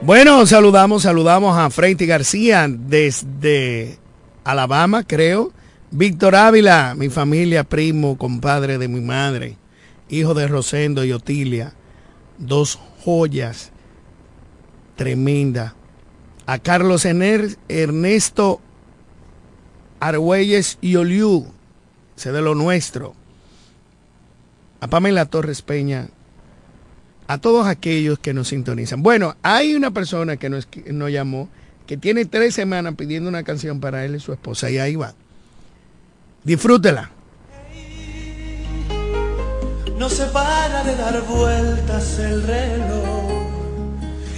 Bueno, 0.05 0.45
saludamos, 0.47 1.03
saludamos 1.05 1.57
a 1.57 1.71
Freiti 1.71 2.07
García 2.07 2.67
desde 2.69 3.99
Alabama, 4.45 5.03
creo. 5.05 5.53
Víctor 5.91 6.35
Ávila, 6.35 6.95
mi 6.97 7.09
familia, 7.09 7.65
primo, 7.65 8.19
compadre 8.19 8.79
de 8.79 8.89
mi 8.89 9.01
madre, 9.01 9.57
hijo 10.09 10.35
de 10.35 10.49
Rosendo 10.49 11.05
y 11.05 11.13
Otilia, 11.13 11.73
dos 12.39 12.79
joyas 13.05 13.71
tremendas. 14.97 15.73
A 16.47 16.59
Carlos 16.59 17.07
Ener- 17.07 17.57
Ernesto 17.69 18.61
Argüelles 20.01 20.77
y 20.83 20.97
Oliu, 20.97 21.47
sé 22.17 22.33
de 22.33 22.43
lo 22.43 22.55
nuestro. 22.55 23.15
A 24.81 24.89
Pamela 24.89 25.25
Torres 25.27 25.63
Peña, 25.63 26.09
a 27.27 27.39
todos 27.39 27.67
aquellos 27.67 28.19
que 28.19 28.35
nos 28.35 28.49
sintonizan. 28.49 29.03
Bueno, 29.03 29.37
hay 29.43 29.75
una 29.75 29.91
persona 29.91 30.37
que 30.37 30.49
nos, 30.49 30.67
que 30.67 30.93
nos 30.93 31.11
llamó 31.11 31.49
que 31.87 31.97
tiene 31.97 32.25
tres 32.25 32.55
semanas 32.55 32.95
pidiendo 32.97 33.29
una 33.29 33.43
canción 33.43 33.81
para 33.81 34.05
él 34.05 34.17
y 34.17 34.21
su 34.21 34.33
esposa 34.33 34.71
y 34.71 34.79
ahí 34.79 34.97
va. 34.97 35.15
Disfrútela. 36.43 37.11
No 39.99 40.09
se 40.09 40.25
para 40.27 40.83
de 40.85 40.97
dar 40.97 41.23
vueltas 41.23 42.19
el 42.19 42.43
reloj 42.43 43.25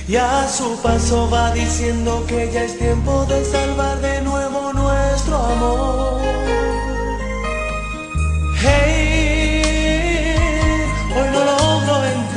y 0.09 0.16
a 0.16 0.46
su 0.49 0.81
paso 0.83 1.29
va 1.31 1.53
diciendo 1.53 2.25
que 2.29 2.51
ya 2.53 2.64
es 2.64 2.79
tiempo 2.79 3.25
de 3.27 3.44
salvar 3.44 4.01
de 4.01 4.22
nuevo 4.22 4.72
nuestro 4.72 5.37
amor. 5.37 6.20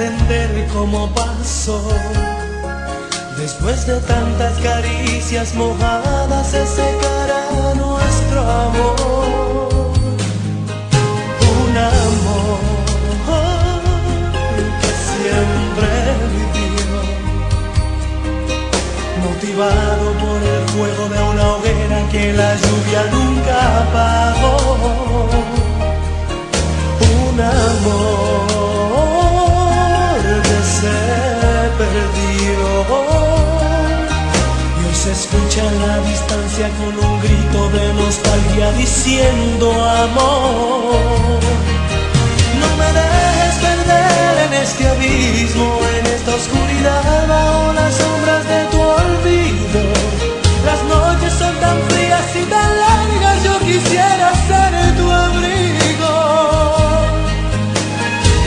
Entender 0.01 0.67
cómo 0.73 1.09
pasó. 1.13 1.81
Después 3.37 3.85
de 3.85 3.99
tantas 4.01 4.57
caricias 4.59 5.53
mojadas 5.55 6.47
se 6.47 6.65
secará 6.65 7.73
nuestro 7.75 8.39
amor. 8.41 9.91
Un 11.61 11.77
amor 11.77 12.59
que 14.81 14.91
siempre 15.09 15.89
vivió, 16.53 17.01
motivado 19.25 20.05
por 20.23 20.39
el 20.55 20.63
fuego 20.69 21.03
de 21.09 21.19
una 21.31 21.45
hoguera 21.55 21.99
que 22.11 22.33
la 22.33 22.55
lluvia 22.55 23.01
nunca 23.11 23.55
apagó. 23.81 24.57
Un 27.31 27.39
amor 27.41 28.48
escucha 35.19 35.63
la 35.85 35.97
distancia 36.11 36.69
con 36.79 36.93
un 37.07 37.19
grito 37.19 37.69
de 37.71 37.93
nostalgia 37.93 38.71
diciendo 38.71 39.65
amor. 40.05 41.39
No 42.61 42.69
me 42.79 42.89
dejes 42.99 43.55
perder 43.67 44.33
en 44.45 44.53
este 44.63 44.87
abismo, 44.87 45.67
en 45.97 46.05
esta 46.15 46.31
oscuridad 46.39 47.27
bajo 47.27 47.73
las 47.73 47.93
sombras 47.95 48.43
de 48.51 48.59
tu 48.71 48.79
olvido. 48.79 49.81
Las 50.69 50.81
noches 50.93 51.33
son 51.33 51.53
tan 51.65 51.77
frías 51.89 52.27
y 52.41 52.43
tan 52.55 52.69
largas, 52.85 53.43
yo 53.43 53.59
quisiera 53.59 54.27
ser 54.47 54.71
tu 54.99 55.05
abrigo. 55.27 56.15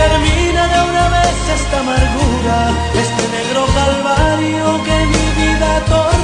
Termina 0.03 0.63
de 0.73 0.79
una 0.91 1.07
vez 1.17 1.37
esta 1.59 1.77
amargura, 1.85 2.59
este 3.05 3.25
negro 3.37 3.63
calvario 3.79 4.65
que 4.87 4.97
mi 5.13 5.25
vida 5.39 5.71
tortura 5.91 6.22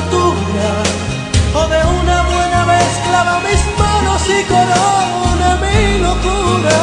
o 1.54 1.66
de 1.68 1.80
una 2.00 2.22
buena 2.22 2.64
vez 2.66 2.88
clava 3.06 3.40
mis 3.40 3.62
manos 3.78 4.22
y 4.28 4.42
corona 4.44 5.58
mi 5.62 5.98
locura. 5.98 6.78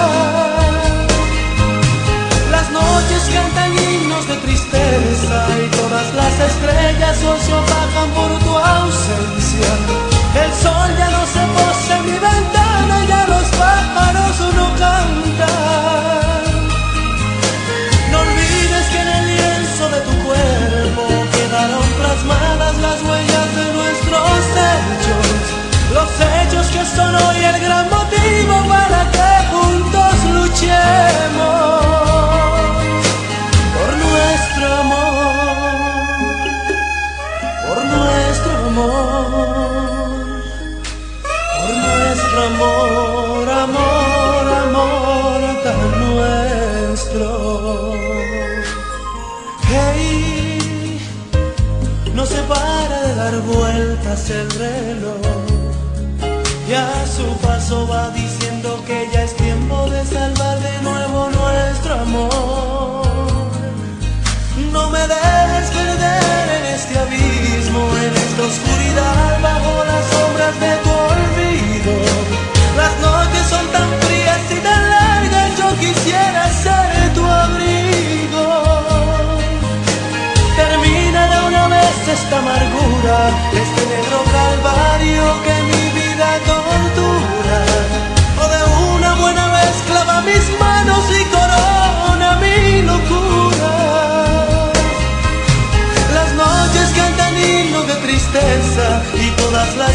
Las 2.49 2.71
noches 2.71 3.21
cantan 3.33 3.73
himnos 3.77 4.27
de 4.27 4.35
tristeza 4.37 5.47
y 5.63 5.69
todas 5.75 6.13
las 6.13 6.39
estrellas 6.39 7.23
hoy 7.23 7.39
se 7.45 7.53
opacan 7.53 8.09
por 8.17 8.31
tu 8.39 8.57
ausencia. 8.57 9.71
El 10.43 10.51
sol 10.53 10.89
ya 10.97 11.09
no 11.09 11.25
se 11.25 11.43
posa 11.55 11.97
en 11.97 12.05
mi 12.05 12.17
ventana 12.17 13.03
y 13.03 13.07
ya 13.07 13.25
los 13.27 13.47
pájaros 13.61 14.39
no 14.55 14.67
cantan. 14.83 16.43
No 18.11 18.19
olvides 18.19 18.85
que 18.91 18.99
en 18.99 19.07
el 19.07 19.25
lienzo 19.27 19.89
de 19.89 19.99
tu 20.01 20.13
cuerpo 20.25 21.03
quedaron 21.33 21.85
plasmadas 21.99 22.77
las 22.77 23.01
huellas 23.03 23.34
son 26.93 27.15
hoy 27.15 27.37
el 27.37 27.59
gran 27.61 27.89
motivo 27.89 28.63
para 28.67 29.09
que 29.11 29.31
juntos 29.51 30.13
luchemos 30.33 31.75
por 33.75 33.89
nuestro 34.05 34.65
amor, 34.83 35.75
por 37.65 37.79
nuestro 37.85 38.51
amor, 38.67 39.25
por 41.57 41.69
nuestro 41.85 42.37
amor, 42.51 43.49
amor, 43.49 44.43
amor 44.67 45.39
tan 45.63 45.81
nuestro. 46.05 47.27
Hey, 49.67 50.99
no 52.13 52.25
se 52.25 52.41
para 52.43 53.01
de 53.01 53.15
dar 53.15 53.35
vueltas 53.41 54.29
el 54.29 54.49
reloj 54.51 55.24
paso 57.75 57.87
va 57.87 58.09
diciendo 58.09 58.24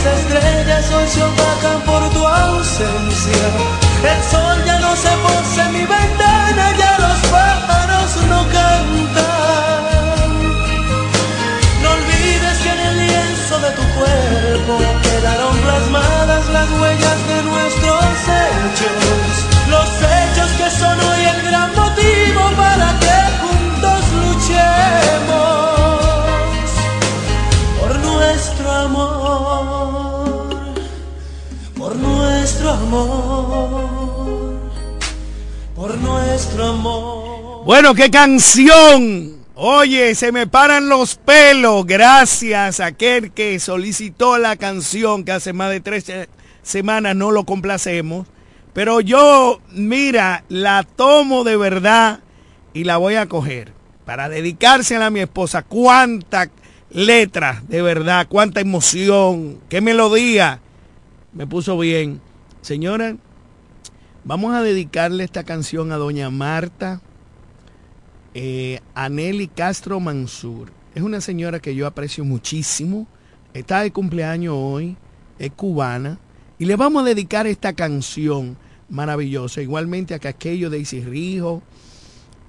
las 0.04 0.18
estrellas 0.20 0.92
hoy 0.92 1.08
se 1.08 1.22
opacan 1.22 1.80
por 1.82 2.10
tu 2.10 2.26
ausencia. 2.26 3.48
El 4.02 4.22
sol 4.30 4.64
ya 4.64 4.78
no 4.78 4.96
se 4.96 5.08
posa 5.08 5.66
en 5.66 5.72
mi 5.72 5.80
ventana, 5.80 6.72
ya 6.78 6.98
los 6.98 7.18
pájaros 7.30 8.16
no 8.28 8.42
cantan. 8.48 9.82
No 11.82 11.90
olvides 11.90 12.58
que 12.62 12.70
en 12.70 12.80
el 12.80 12.98
lienzo 13.06 13.58
de 13.60 13.70
tu 13.72 13.82
cuerpo 13.98 14.78
quedaron 15.02 15.56
plasmadas 15.58 16.48
las 16.48 16.70
huellas 16.80 17.28
de 17.28 17.42
nuestros 17.42 18.04
hechos. 18.40 19.30
Los 19.68 19.88
hechos 20.16 20.50
que 20.58 20.70
son 20.78 20.98
hoy 20.98 21.24
el 21.24 21.42
gran 21.42 21.74
motivo 21.74 22.50
para 22.56 22.98
que 23.00 23.09
por 35.74 35.96
nuestro 35.98 36.66
amor. 36.66 37.64
Bueno, 37.64 37.94
qué 37.94 38.10
canción. 38.10 39.36
Oye, 39.54 40.14
se 40.14 40.32
me 40.32 40.46
paran 40.46 40.88
los 40.88 41.16
pelos. 41.16 41.86
Gracias 41.86 42.80
a 42.80 42.86
aquel 42.86 43.32
que 43.32 43.60
solicitó 43.60 44.38
la 44.38 44.56
canción 44.56 45.24
que 45.24 45.32
hace 45.32 45.52
más 45.52 45.70
de 45.70 45.80
tres 45.80 46.10
semanas 46.62 47.14
no 47.14 47.30
lo 47.30 47.44
complacemos. 47.44 48.26
Pero 48.72 49.00
yo, 49.00 49.60
mira, 49.72 50.44
la 50.48 50.84
tomo 50.84 51.44
de 51.44 51.56
verdad 51.56 52.20
y 52.72 52.84
la 52.84 52.96
voy 52.96 53.16
a 53.16 53.26
coger 53.26 53.72
para 54.04 54.28
dedicársela 54.28 55.06
a 55.06 55.10
mi 55.10 55.20
esposa. 55.20 55.62
Cuánta 55.62 56.50
letra, 56.90 57.62
de 57.68 57.82
verdad, 57.82 58.26
cuánta 58.28 58.60
emoción, 58.60 59.60
qué 59.68 59.80
melodía. 59.80 60.60
Me 61.32 61.46
puso 61.46 61.78
bien. 61.78 62.20
Señora, 62.62 63.16
vamos 64.22 64.54
a 64.54 64.62
dedicarle 64.62 65.24
esta 65.24 65.44
canción 65.44 65.92
a 65.92 65.96
doña 65.96 66.28
Marta 66.28 67.00
eh, 68.34 68.80
a 68.94 69.08
Nelly 69.08 69.48
Castro 69.48 69.98
Mansur. 69.98 70.70
Es 70.94 71.02
una 71.02 71.22
señora 71.22 71.60
que 71.60 71.74
yo 71.74 71.86
aprecio 71.86 72.22
muchísimo. 72.22 73.06
Está 73.54 73.80
de 73.80 73.92
cumpleaños 73.92 74.54
hoy, 74.56 74.98
es 75.38 75.50
cubana. 75.52 76.18
Y 76.58 76.66
le 76.66 76.76
vamos 76.76 77.02
a 77.02 77.06
dedicar 77.06 77.46
esta 77.46 77.72
canción 77.72 78.58
maravillosa. 78.90 79.62
Igualmente 79.62 80.12
a 80.12 80.18
Caquello 80.18 80.68
Daisy 80.68 81.00
Rijo, 81.00 81.62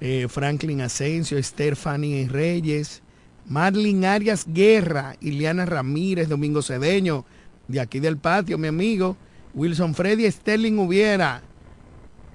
eh, 0.02 0.26
Franklin 0.28 0.82
Asensio, 0.82 1.38
Fanny 1.74 2.28
Reyes, 2.28 3.02
Marlin 3.46 4.04
Arias 4.04 4.44
Guerra, 4.46 5.16
Ileana 5.22 5.64
Ramírez, 5.64 6.28
Domingo 6.28 6.60
Cedeño, 6.60 7.24
de 7.66 7.80
aquí 7.80 7.98
del 7.98 8.18
patio, 8.18 8.58
mi 8.58 8.68
amigo, 8.68 9.16
Wilson 9.54 9.94
Freddy 9.94 10.30
Sterling 10.30 10.78
Hubiera, 10.78 11.42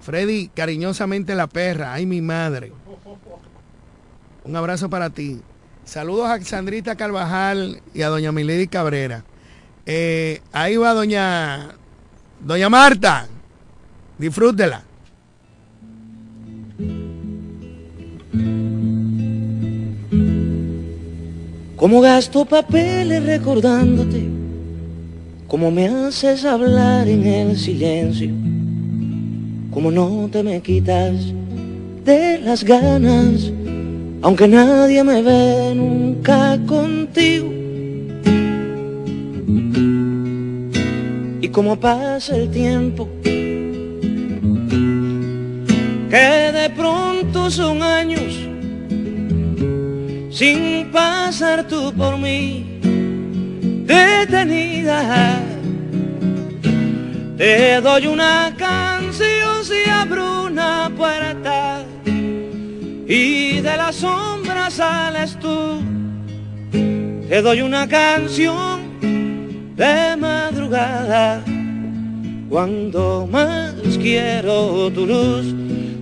Freddy, 0.02 0.50
cariñosamente 0.50 1.36
la 1.36 1.48
perra, 1.48 1.94
ay 1.94 2.06
mi 2.06 2.22
madre. 2.22 2.72
Un 4.44 4.56
abrazo 4.56 4.90
para 4.90 5.10
ti. 5.10 5.42
Saludos 5.84 6.30
a 6.30 6.42
Sandrita 6.42 6.96
Carvajal 6.96 7.82
y 7.94 8.02
a 8.02 8.08
doña 8.08 8.32
Milady 8.32 8.68
Cabrera. 8.68 9.24
Eh, 9.86 10.42
ahí 10.52 10.78
va 10.78 10.94
doña, 10.94 11.76
doña 12.42 12.70
Marta. 12.70 13.28
Disfrútela. 14.18 14.84
Como 21.78 22.02
gasto 22.02 22.44
papeles 22.44 23.24
recordándote, 23.24 24.27
como 25.48 25.72
me 25.72 25.88
haces 25.88 26.44
hablar 26.44 27.08
en 27.08 27.26
el 27.26 27.58
silencio, 27.58 28.32
como 29.72 29.92
no 29.92 30.28
te 30.30 30.44
me 30.44 30.60
quitas 30.62 31.34
de 32.04 32.40
las 32.40 32.66
ganas, 32.66 33.52
aunque 34.22 34.48
nadie 34.48 35.04
me 35.06 35.22
ve 35.22 35.74
nunca 35.74 36.60
contigo. 36.66 37.48
Y 41.40 41.48
como 41.48 41.80
pasa 41.80 42.36
el 42.36 42.50
tiempo, 42.50 43.08
que 46.10 46.52
de 46.52 46.70
pronto 46.76 47.50
son 47.50 47.82
años 47.82 48.34
sin 50.30 50.92
pasar 50.92 51.66
tú 51.68 51.94
por 51.94 52.18
mí 52.18 52.67
detenida. 53.88 55.40
Te 57.38 57.82
doy 57.82 58.08
una 58.08 58.54
canción 58.58 59.64
si 59.64 59.90
abro 59.90 60.46
una 60.46 60.92
puerta 60.96 61.84
y 62.06 63.62
de 63.62 63.78
la 63.78 63.92
sombra 63.94 64.70
sales 64.70 65.38
tú. 65.40 65.82
Te 67.30 67.42
doy 67.42 67.62
una 67.62 67.88
canción 67.88 69.00
de 69.76 70.16
madrugada 70.18 71.44
cuando 72.50 73.28
más 73.32 73.74
quiero 74.02 74.92
tu 74.92 75.06
luz. 75.06 75.46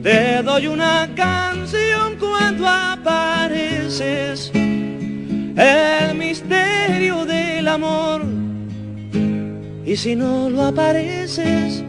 Te 0.01 0.41
doy 0.43 0.67
una 0.67 1.09
canción 1.15 2.15
cuando 2.19 2.67
apareces, 2.67 4.51
el 5.57 6.17
misterio 6.17 7.25
del 7.25 7.67
amor. 7.67 8.23
Y 9.85 9.95
si 9.95 10.15
no 10.15 10.49
lo 10.49 10.63
apareces, 10.63 11.83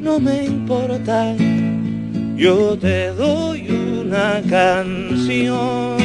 no 0.00 0.18
me 0.18 0.44
importa, 0.44 1.34
yo 2.36 2.78
te 2.78 3.08
doy 3.08 3.68
una 3.68 4.42
canción. 4.48 6.00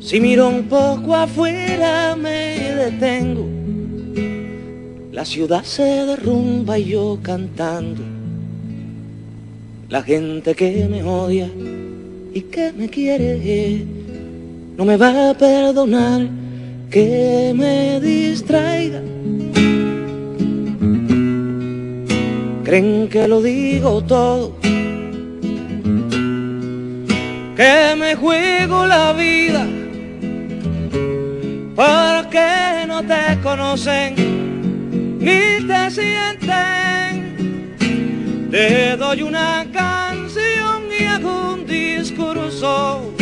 Si 0.00 0.20
miro 0.20 0.48
un 0.48 0.64
poco 0.64 1.14
afuera 1.14 2.14
me 2.16 2.74
detengo. 2.74 3.61
La 5.12 5.26
ciudad 5.26 5.62
se 5.62 5.82
derrumba 5.82 6.78
y 6.78 6.86
yo 6.86 7.18
cantando. 7.20 8.00
La 9.90 10.02
gente 10.02 10.54
que 10.54 10.88
me 10.90 11.04
odia 11.04 11.50
y 12.32 12.40
que 12.40 12.72
me 12.72 12.88
quiere 12.88 13.84
no 14.74 14.86
me 14.86 14.96
va 14.96 15.28
a 15.28 15.34
perdonar 15.34 16.26
que 16.90 17.52
me 17.54 18.00
distraiga. 18.00 19.02
Creen 22.64 23.06
que 23.10 23.28
lo 23.28 23.42
digo 23.42 24.02
todo, 24.04 24.56
que 27.54 27.94
me 27.98 28.14
juego 28.14 28.86
la 28.86 29.12
vida 29.12 29.66
porque 31.76 32.86
no 32.88 33.02
te 33.02 33.38
conocen 33.42 34.31
ni 35.22 35.66
te 35.66 35.90
sienten. 35.90 36.50
Te 38.50 38.96
doy 38.96 39.22
una 39.22 39.64
canción 39.72 40.82
y 40.98 41.04
hago 41.04 41.54
un 41.54 41.64
discurso 41.66 43.14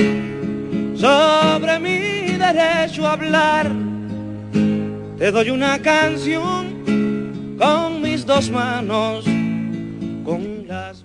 sobre 0.97 1.79
mi 1.79 2.39
derecho 2.39 3.07
a 3.07 3.13
hablar. 3.13 3.71
Te 5.19 5.31
doy 5.31 5.51
una 5.51 5.79
canción 5.81 7.57
con 7.59 8.01
mis 8.03 8.25
dos 8.25 8.51
manos 8.51 9.25
con 10.25 10.67
las 10.67 11.05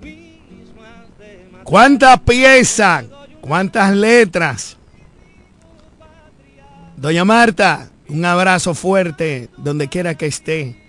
¿Cuántas 1.63 2.19
piezas? 2.21 3.05
¿Cuántas 3.41 3.95
letras? 3.95 4.77
Doña 6.95 7.25
Marta, 7.25 7.89
un 8.07 8.23
abrazo 8.23 8.73
fuerte 8.73 9.49
donde 9.57 9.87
quiera 9.89 10.15
que 10.15 10.27
esté 10.27 10.84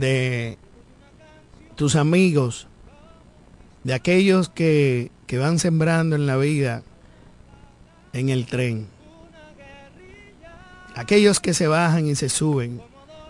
de 0.00 0.58
tus 1.76 1.94
amigos, 1.94 2.66
de 3.84 3.94
aquellos 3.94 4.48
que, 4.48 5.10
que 5.26 5.38
van 5.38 5.58
sembrando 5.58 6.16
en 6.16 6.26
la 6.26 6.36
vida 6.36 6.82
en 8.12 8.28
el 8.28 8.46
tren. 8.46 8.88
Aquellos 10.96 11.38
que 11.40 11.54
se 11.54 11.68
bajan 11.68 12.06
y 12.06 12.14
se 12.14 12.28
suben, 12.28 12.82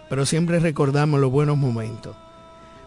pero 0.09 0.25
siempre 0.25 0.59
recordamos 0.59 1.21
los 1.21 1.31
buenos 1.31 1.57
momentos. 1.57 2.17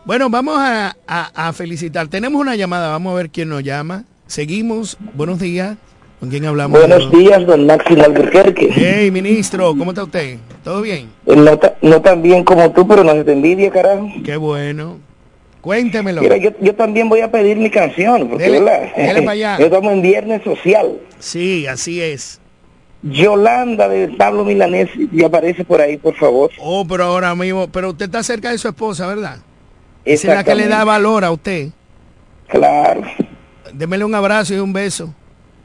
Bueno, 0.06 0.30
vamos 0.30 0.58
a, 0.58 0.96
a, 1.08 1.54
felicitar. 1.54 2.08
Tenemos 2.08 2.42
una 2.42 2.56
llamada, 2.56 2.90
vamos 2.90 3.14
a 3.14 3.16
ver 3.16 3.30
quién 3.30 3.48
nos 3.50 3.64
llama. 3.64 4.04
Seguimos. 4.28 4.98
Buenos 5.14 5.40
días. 5.40 5.78
¿Con 6.24 6.30
quién 6.30 6.46
hablamos? 6.46 6.80
Buenos 6.80 7.12
días, 7.12 7.46
don 7.46 7.66
Máximo 7.66 8.02
Albuquerque. 8.02 8.70
Hey, 8.74 9.12
ministro, 9.12 9.76
¿cómo 9.78 9.92
está 9.92 10.06
usted? 10.06 10.38
¿Todo 10.64 10.82
bien? 10.82 11.10
Eh, 11.26 11.36
no, 11.36 11.60
no 11.82 12.02
tan 12.02 12.22
bien 12.22 12.46
como 12.46 12.72
tú, 12.72 12.88
pero 12.88 13.04
no 13.04 13.12
se 13.12 13.26
te 13.26 13.34
envidia, 13.34 13.70
carajo. 13.70 14.08
Qué 14.24 14.38
bueno. 14.38 15.00
Cuéntemelo. 15.60 16.22
Mira, 16.22 16.38
yo, 16.38 16.52
yo, 16.62 16.76
también 16.76 17.10
voy 17.10 17.20
a 17.20 17.30
pedir 17.30 17.58
mi 17.58 17.70
canción, 17.70 18.30
porque 18.30 18.46
dele, 18.46 18.94
dele 18.96 19.22
para 19.22 19.32
allá. 19.32 19.58
estamos 19.60 19.92
en 19.92 20.02
Viernes 20.02 20.42
Social. 20.46 20.98
Sí, 21.20 21.68
así 21.68 22.02
es. 22.02 22.40
Yolanda 23.02 23.90
de 23.90 24.08
Pablo 24.08 24.46
Milanés, 24.46 24.92
y 24.96 25.26
aparece 25.26 25.66
por 25.66 25.82
ahí, 25.82 25.98
por 25.98 26.16
favor. 26.16 26.52
Oh, 26.58 26.86
pero 26.88 27.04
ahora 27.04 27.36
mismo, 27.36 27.68
pero 27.68 27.90
usted 27.90 28.06
está 28.06 28.24
cerca 28.24 28.50
de 28.50 28.58
su 28.58 28.70
esposa, 28.70 29.08
¿verdad? 29.08 29.40
Esa 30.06 30.30
es 30.30 30.36
la 30.36 30.44
que 30.46 30.56
le 30.56 30.70
da 30.70 30.86
valor 30.86 31.26
a 31.26 31.32
usted. 31.32 31.72
Claro. 32.48 33.02
Démele 33.74 34.06
un 34.06 34.16
abrazo 34.16 34.54
y 34.54 34.60
un 34.60 34.72
beso. 34.72 35.14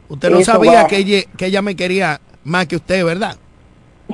Usted 0.09 0.31
no 0.31 0.43
sabía 0.43 0.87
que 0.87 0.97
ella, 0.99 1.23
que 1.37 1.47
ella 1.47 1.63
me 1.63 1.77
quería 1.77 2.21
más 2.45 2.67
que 2.67 2.77
usted, 2.77 3.05
¿verdad? 3.05 3.37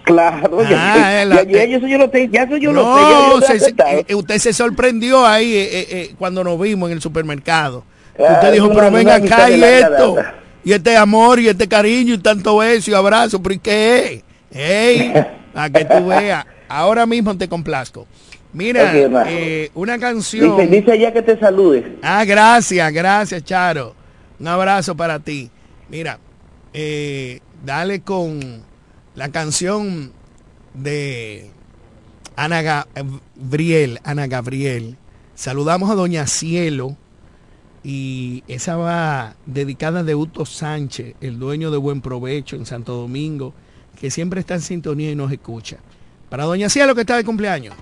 Claro, 0.03 0.59
ah, 0.61 1.25
ya, 1.25 1.25
ya, 1.25 1.43
ya, 1.45 1.77
eso 1.77 1.87
yo 1.87 1.99
lo 1.99 2.11
tengo, 2.11 2.33
ya 2.33 2.43
eso 2.43 2.57
yo 2.57 2.73
no, 2.73 3.37
lo 3.37 3.41
sé. 3.41 3.61
Se, 3.61 3.75
eh, 4.09 4.15
usted 4.15 4.39
se 4.39 4.53
sorprendió 4.53 5.25
ahí 5.25 5.55
eh, 5.55 5.69
eh, 5.73 6.15
cuando 6.19 6.43
nos 6.43 6.61
vimos 6.61 6.91
en 6.91 6.97
el 6.97 7.01
supermercado. 7.01 7.85
usted 8.19 8.53
dijo, 8.53 8.71
pero 8.75 8.91
venga 8.91 9.15
acá 9.15 9.49
y 9.51 9.63
esto, 9.63 10.17
y 10.65 10.73
este 10.73 10.97
amor, 10.97 11.39
y 11.39 11.49
este 11.49 11.69
cariño, 11.69 12.15
y 12.15 12.19
tanto 12.19 12.57
beso 12.57 12.91
y 12.91 12.95
abrazo, 12.95 13.41
pero 13.41 13.55
¿y 13.55 13.59
qué? 13.59 14.25
Ey, 14.51 15.13
a 15.55 15.71
que 15.71 15.85
tú 15.85 16.07
veas, 16.09 16.45
ahora 16.69 17.07
mismo 17.07 17.37
te 17.37 17.49
complazco. 17.49 18.07
Mira, 18.53 18.93
eh, 19.29 19.71
una 19.75 19.99
canción. 19.99 20.57
Dice, 20.57 20.69
dice 20.69 20.95
ella 20.95 21.13
que 21.13 21.23
te 21.23 21.39
salude. 21.39 21.99
Ah, 22.03 22.25
gracias, 22.25 22.93
gracias, 22.93 23.45
Charo. 23.45 23.95
Un 24.39 24.49
abrazo 24.49 24.97
para 24.97 25.19
ti. 25.19 25.51
Mira, 25.95 26.19
eh, 26.73 27.39
dale 27.65 28.01
con 28.01 28.65
la 29.15 29.29
canción 29.29 30.11
de 30.75 31.53
Ana 32.35 32.63
Gabriel, 32.63 34.01
Ana 34.03 34.27
Gabriel. 34.27 34.97
Saludamos 35.37 35.89
a 35.93 35.95
Doña 35.95 36.27
Cielo 36.27 36.97
y 37.85 38.43
esa 38.49 38.75
va 38.75 39.37
dedicada 39.47 40.03
de 40.03 40.17
Uto 40.17 40.45
Sánchez, 40.45 41.15
el 41.21 41.39
dueño 41.39 41.71
de 41.71 41.77
Buen 41.77 42.01
Provecho 42.01 42.57
en 42.57 42.67
Santo 42.67 42.97
Domingo, 42.97 43.55
que 44.01 44.11
siempre 44.11 44.41
está 44.41 44.55
en 44.55 44.63
sintonía 44.63 45.13
y 45.13 45.15
nos 45.15 45.31
escucha. 45.31 45.77
Para 46.29 46.43
Doña 46.43 46.69
Cielo 46.71 46.97
que 46.97 47.03
está 47.03 47.17
de 47.17 47.25
cumpleaños. 47.25 47.77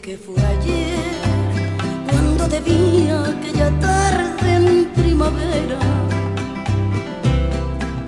Que 0.00 0.16
fue 0.18 0.34
ayer 0.44 0.98
cuando 2.10 2.46
te 2.48 2.60
vi 2.60 3.08
aquella 3.08 3.70
tarde 3.80 4.54
en 4.54 4.84
primavera. 4.94 5.78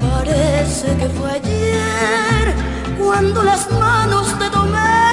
Parece 0.01 0.95
que 0.97 1.09
fue 1.09 1.30
ayer 1.30 2.55
cuando 2.99 3.43
las 3.43 3.70
manos 3.72 4.39
te 4.39 4.51
tomé 4.51 5.08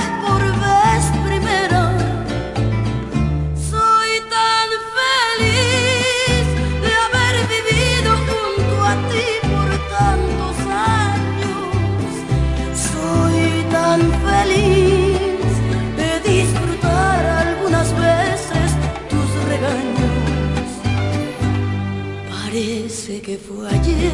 fue 23.38 23.68
ayer, 23.68 24.12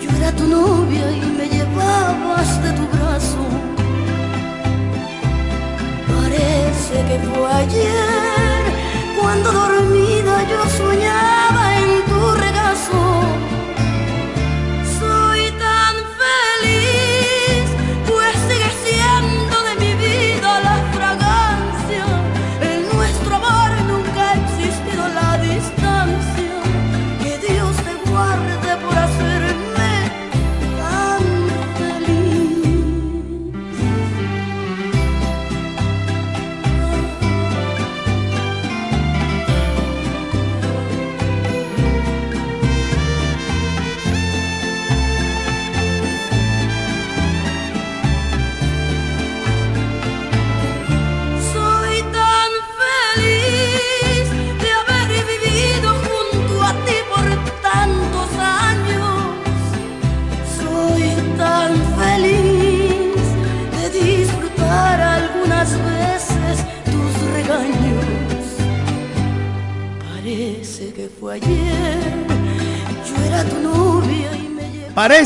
yo 0.00 0.10
era 0.18 0.32
tu 0.32 0.44
novia 0.44 1.10
y 1.12 1.20
me 1.38 1.48
llevabas 1.48 2.62
de 2.62 2.72
tu 2.72 2.86
brazo. 2.96 3.44
Parece 6.08 6.94
que 7.08 7.18
fue 7.28 7.52
ayer, 7.52 8.62
cuando 9.20 9.52
dormida 9.52 10.48
yo 10.48 10.60
soñaba 10.78 11.41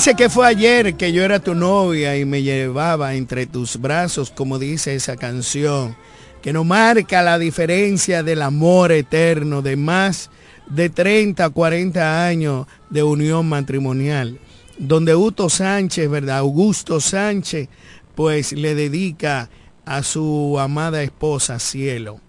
Parece 0.06 0.22
que 0.22 0.30
fue 0.30 0.46
ayer 0.46 0.94
que 0.94 1.12
yo 1.12 1.24
era 1.24 1.40
tu 1.40 1.56
novia 1.56 2.16
y 2.16 2.24
me 2.24 2.44
llevaba 2.44 3.16
entre 3.16 3.44
tus 3.44 3.76
brazos, 3.76 4.30
como 4.30 4.56
dice 4.56 4.94
esa 4.94 5.16
canción, 5.16 5.96
que 6.42 6.52
nos 6.52 6.64
marca 6.64 7.22
la 7.22 7.40
diferencia 7.40 8.22
del 8.22 8.42
amor 8.42 8.92
eterno 8.92 9.62
de 9.62 9.74
más 9.74 10.30
de 10.70 10.90
30, 10.90 11.50
40 11.50 12.24
años 12.24 12.68
de 12.88 13.02
unión 13.02 13.48
matrimonial, 13.48 14.38
donde 14.78 15.16
Uto 15.16 15.50
Sánchez, 15.50 16.08
¿verdad? 16.08 16.38
Augusto 16.38 17.00
Sánchez, 17.00 17.68
pues 18.14 18.52
le 18.52 18.76
dedica 18.76 19.50
a 19.84 20.04
su 20.04 20.56
amada 20.60 21.02
esposa 21.02 21.58
Cielo 21.58 22.20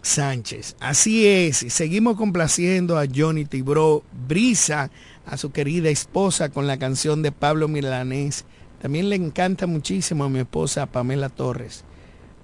Sánchez. 0.00 0.74
Así 0.80 1.26
es, 1.26 1.66
seguimos 1.68 2.16
complaciendo 2.16 2.98
a 2.98 3.04
Johnny 3.14 3.44
Tibro 3.44 4.04
Brisa 4.26 4.90
a 5.26 5.36
su 5.36 5.52
querida 5.52 5.88
esposa 5.88 6.48
con 6.48 6.66
la 6.66 6.78
canción 6.78 7.22
de 7.22 7.32
Pablo 7.32 7.68
Milanés. 7.68 8.44
También 8.80 9.08
le 9.08 9.16
encanta 9.16 9.66
muchísimo 9.66 10.24
a 10.24 10.28
mi 10.28 10.40
esposa 10.40 10.86
Pamela 10.86 11.28
Torres. 11.28 11.84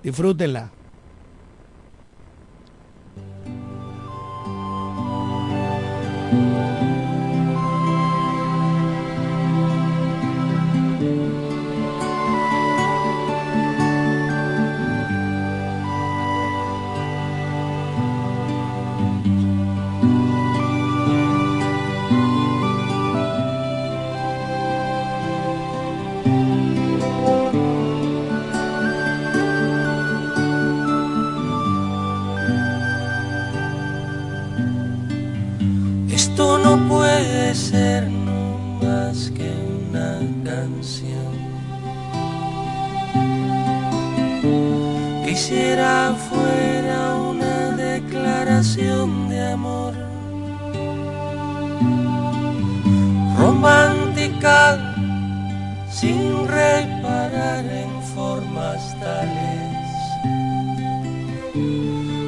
Disfrútenla. 0.02 0.70
esto 6.32 6.75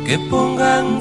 que 0.09 0.18
pongan 0.18 0.97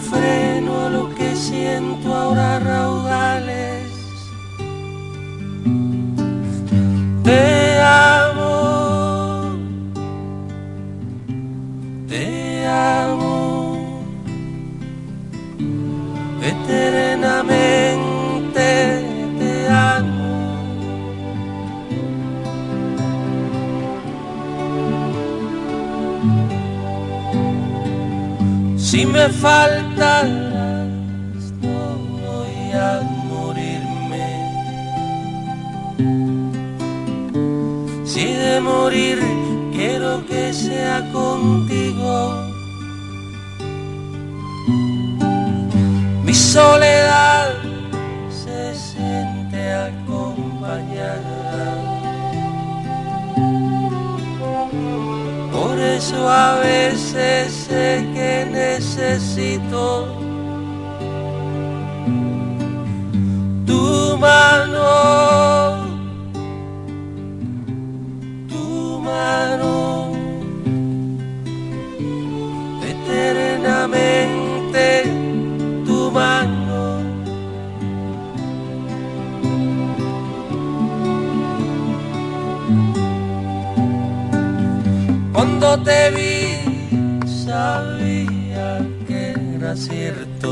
sabía 87.58 88.68
que 89.08 89.22
era 89.56 89.76
cierto. 89.76 90.52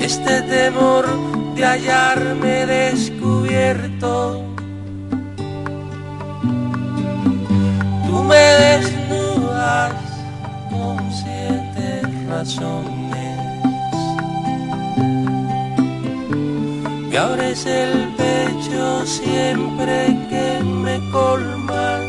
Este 0.00 0.34
temor 0.54 1.04
de 1.54 1.62
hallarme 1.64 2.54
descubierto. 2.66 4.14
Tú 8.06 8.16
me 8.30 8.46
desnudas 8.64 9.94
con 10.72 10.98
siete 11.20 11.86
razones. 12.28 13.38
Me 17.08 17.16
abres 17.26 17.64
el 17.66 17.94
pecho 18.20 19.06
siempre 19.06 19.96
que 20.30 20.46
me 20.84 20.96
colmas 21.12 22.03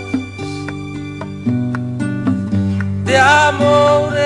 de 3.16 3.22
amores, 3.22 4.20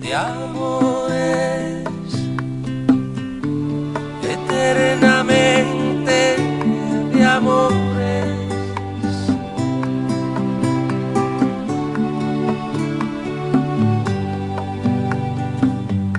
de 0.00 0.14
amores, 0.14 1.82
eternamente 4.22 6.20
de 7.12 7.24
amores. 7.24 7.74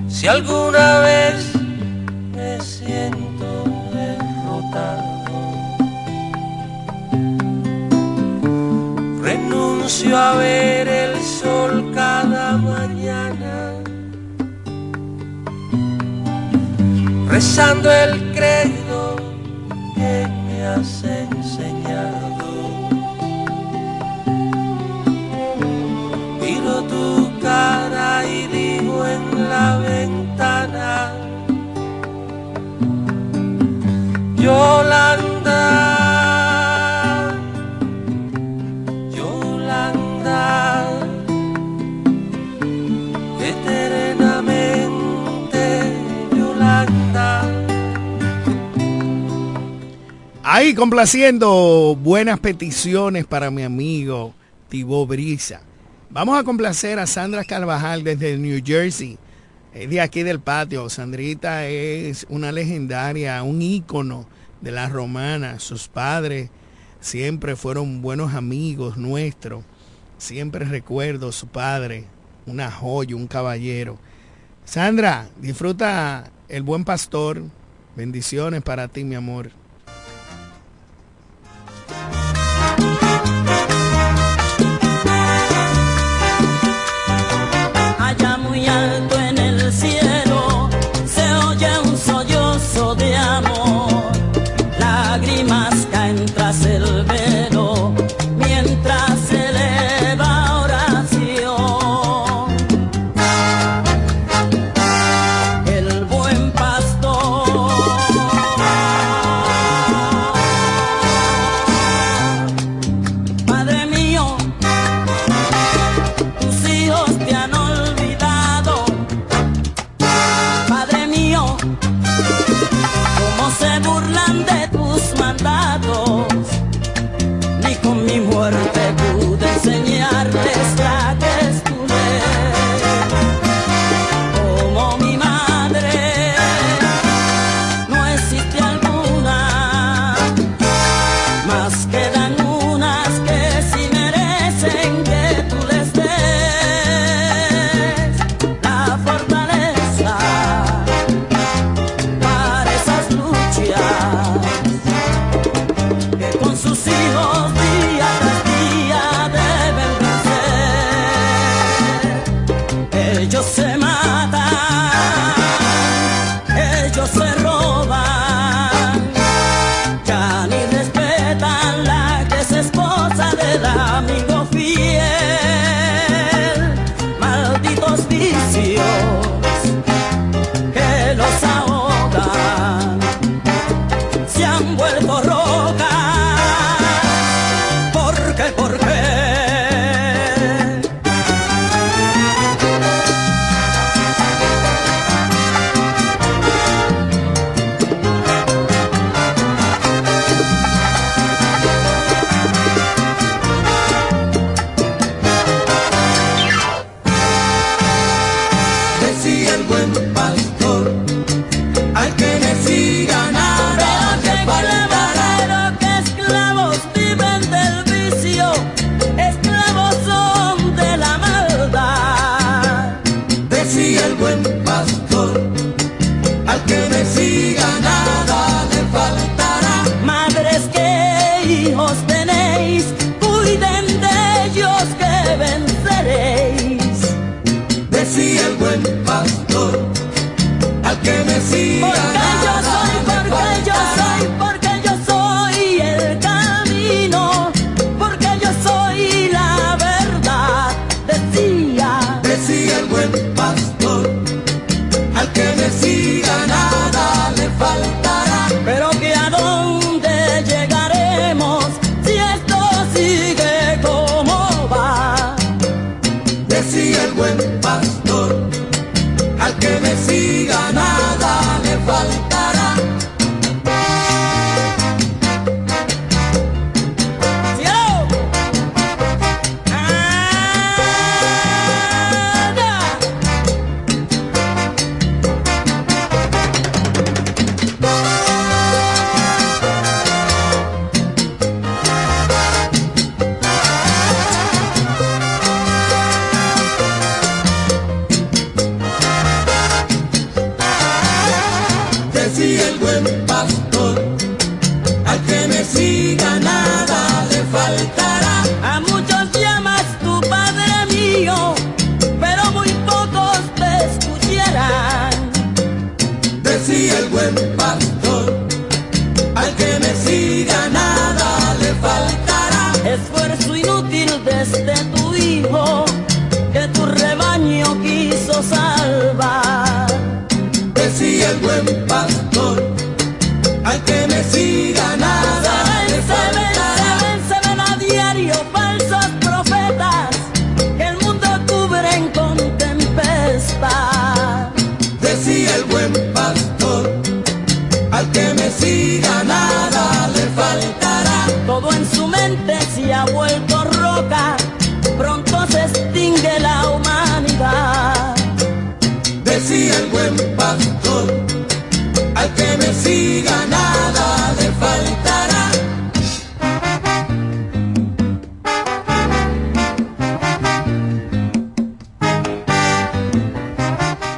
Si 0.08 0.28
alguna 0.28 1.00
vez 1.00 1.13
rezando 17.56 17.88
el 17.92 18.32
credo 18.32 18.83
Ahí 50.56 50.72
complaciendo 50.72 51.98
buenas 52.00 52.38
peticiones 52.38 53.26
para 53.26 53.50
mi 53.50 53.64
amigo 53.64 54.34
Tibo 54.68 55.04
Brisa. 55.04 55.62
Vamos 56.10 56.38
a 56.38 56.44
complacer 56.44 57.00
a 57.00 57.08
Sandra 57.08 57.42
Carvajal 57.42 58.04
desde 58.04 58.38
New 58.38 58.62
Jersey. 58.64 59.18
Es 59.72 59.90
de 59.90 60.00
aquí 60.00 60.22
del 60.22 60.38
patio. 60.38 60.88
Sandrita 60.88 61.66
es 61.66 62.24
una 62.28 62.52
legendaria, 62.52 63.42
un 63.42 63.62
ícono 63.62 64.26
de 64.60 64.70
la 64.70 64.88
romana. 64.88 65.58
Sus 65.58 65.88
padres 65.88 66.50
siempre 67.00 67.56
fueron 67.56 68.00
buenos 68.00 68.34
amigos 68.34 68.96
nuestros. 68.96 69.64
Siempre 70.18 70.64
recuerdo 70.66 71.32
su 71.32 71.48
padre, 71.48 72.04
una 72.46 72.70
joya, 72.70 73.16
un 73.16 73.26
caballero. 73.26 73.98
Sandra, 74.64 75.28
disfruta 75.40 76.30
el 76.48 76.62
buen 76.62 76.84
pastor. 76.84 77.42
Bendiciones 77.96 78.62
para 78.62 78.86
ti, 78.86 79.02
mi 79.02 79.16
amor. 79.16 79.63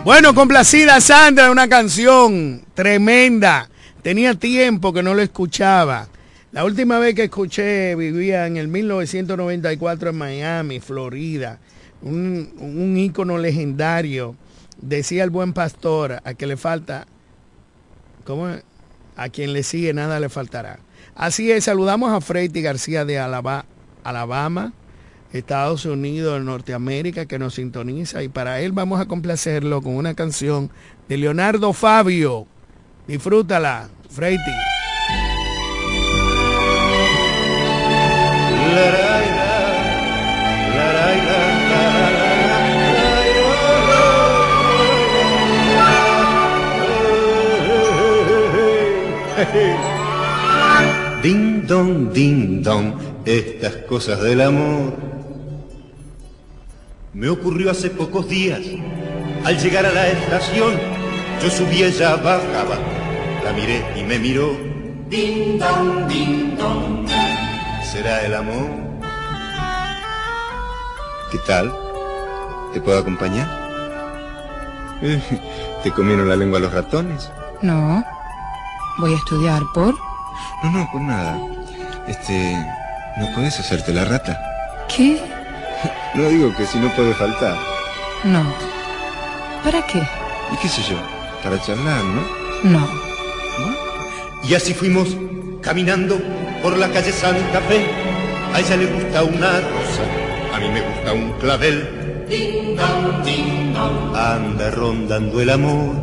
Bueno, 0.06 0.36
complacida 0.36 1.00
Sandra, 1.00 1.50
una 1.50 1.68
canción 1.68 2.62
tremenda. 2.74 3.68
Tenía 4.02 4.34
tiempo 4.36 4.92
que 4.92 5.02
no 5.02 5.14
lo 5.14 5.20
escuchaba. 5.22 6.06
La 6.52 6.64
última 6.64 7.00
vez 7.00 7.16
que 7.16 7.24
escuché 7.24 7.96
vivía 7.96 8.46
en 8.46 8.56
el 8.56 8.68
1994 8.68 10.10
en 10.10 10.16
Miami, 10.16 10.78
Florida. 10.78 11.58
Un, 12.02 12.52
un 12.60 12.96
ícono 12.96 13.36
legendario. 13.36 14.36
Decía 14.80 15.24
el 15.24 15.30
buen 15.30 15.52
pastor, 15.52 16.20
a 16.22 16.34
que 16.34 16.46
le 16.46 16.56
falta, 16.56 17.08
¿cómo? 18.24 18.46
A 19.16 19.28
quien 19.30 19.52
le 19.52 19.64
sigue 19.64 19.92
nada 19.92 20.20
le 20.20 20.28
faltará. 20.28 20.78
Así 21.16 21.50
es, 21.50 21.64
saludamos 21.64 22.12
a 22.12 22.20
Freiti 22.20 22.62
García 22.62 23.04
de 23.04 23.18
Alaba- 23.18 23.64
Alabama, 24.04 24.72
Estados 25.32 25.84
Unidos, 25.84 26.42
Norteamérica, 26.42 27.26
que 27.26 27.38
nos 27.38 27.54
sintoniza. 27.54 28.22
Y 28.22 28.28
para 28.28 28.60
él 28.60 28.72
vamos 28.72 29.00
a 29.00 29.06
complacerlo 29.06 29.82
con 29.82 29.96
una 29.96 30.14
canción 30.14 30.70
de 31.08 31.16
Leonardo 31.16 31.72
Fabio. 31.72 32.46
Disfrútala, 33.06 33.88
Freiti. 34.10 34.42
Ding 51.22 51.66
dong, 51.66 52.12
ding 52.12 52.62
estas 53.24 53.76
cosas 53.88 54.22
del 54.22 54.40
amor. 54.40 55.15
Me 57.16 57.30
ocurrió 57.30 57.70
hace 57.70 57.88
pocos 57.88 58.28
días. 58.28 58.60
Al 59.42 59.56
llegar 59.58 59.86
a 59.86 59.90
la 59.90 60.06
estación, 60.06 60.74
yo 61.42 61.48
subí, 61.48 61.82
ella 61.82 62.16
bajaba. 62.16 62.76
La 63.42 63.54
miré 63.54 63.82
y 63.98 64.04
me 64.04 64.18
miró. 64.18 64.54
Ding 65.08 65.58
dong, 65.58 66.06
ding 66.08 66.54
dong. 66.58 67.08
¿Será 67.90 68.22
el 68.26 68.34
amor? 68.34 68.68
¿Qué 71.32 71.38
tal? 71.46 71.72
¿Te 72.74 72.82
puedo 72.82 72.98
acompañar? 72.98 73.48
Eh, 75.00 75.22
¿Te 75.82 75.90
comieron 75.92 76.28
la 76.28 76.36
lengua 76.36 76.60
los 76.60 76.74
ratones? 76.74 77.32
No. 77.62 78.04
Voy 78.98 79.14
a 79.14 79.16
estudiar 79.16 79.62
por... 79.72 79.94
No, 80.62 80.70
no, 80.70 80.88
por 80.92 81.00
nada. 81.00 81.38
Este, 82.06 82.54
¿no 83.16 83.34
puedes 83.34 83.58
hacerte 83.58 83.94
la 83.94 84.04
rata? 84.04 84.38
¿Qué? 84.94 85.35
No 86.14 86.28
digo 86.28 86.54
que 86.56 86.66
si 86.66 86.78
no 86.78 86.88
puede 86.94 87.14
faltar. 87.14 87.56
No. 88.24 88.44
¿Para 89.62 89.86
qué? 89.86 89.98
¿Y 90.52 90.56
qué 90.62 90.68
sé 90.68 90.82
yo? 90.82 90.96
Para 91.42 91.60
charlar, 91.60 92.02
¿no? 92.04 92.22
No. 92.70 92.88
Y 94.48 94.54
así 94.54 94.74
fuimos 94.74 95.16
caminando 95.60 96.18
por 96.62 96.76
la 96.78 96.88
calle 96.88 97.12
Santa 97.12 97.60
Fe. 97.62 97.84
A 98.54 98.60
ella 98.60 98.76
le 98.76 98.86
gusta 98.86 99.24
una 99.24 99.60
rosa, 99.60 100.04
a 100.54 100.60
mí 100.60 100.68
me 100.68 100.80
gusta 100.80 101.12
un 101.12 101.32
clavel. 101.40 102.26
Ding 102.28 102.76
dong, 102.76 103.24
ding 103.24 103.72
dong. 103.74 104.16
Anda 104.16 104.70
rondando 104.70 105.40
el 105.40 105.50
amor. 105.50 105.94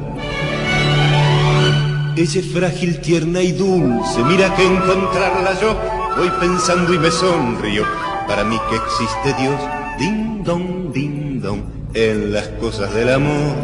Ella 2.16 2.40
es 2.40 2.54
frágil, 2.54 3.00
tierna 3.02 3.42
y 3.42 3.54
dulce. 3.54 4.24
Mira 4.26 4.54
que 4.56 4.66
encontrarla 4.66 5.60
yo 5.60 5.76
voy 6.16 6.30
pensando 6.40 6.94
y 6.94 7.00
me 7.00 7.10
sonrío. 7.10 8.13
Para 8.28 8.44
mí 8.44 8.60
que 8.70 8.76
existe 8.76 9.34
Dios, 9.42 9.60
ding 10.00 10.44
dong, 10.44 10.92
ding 10.94 11.42
dong, 11.42 11.62
en 11.94 12.34
las 12.34 12.48
cosas 12.60 12.94
del 12.94 13.14
amor. 13.14 13.56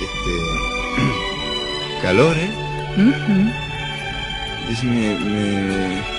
Este. 0.00 0.32
calor, 2.02 2.36
¿eh? 2.36 2.50
Decime, 4.68 5.18
me. 5.20 6.18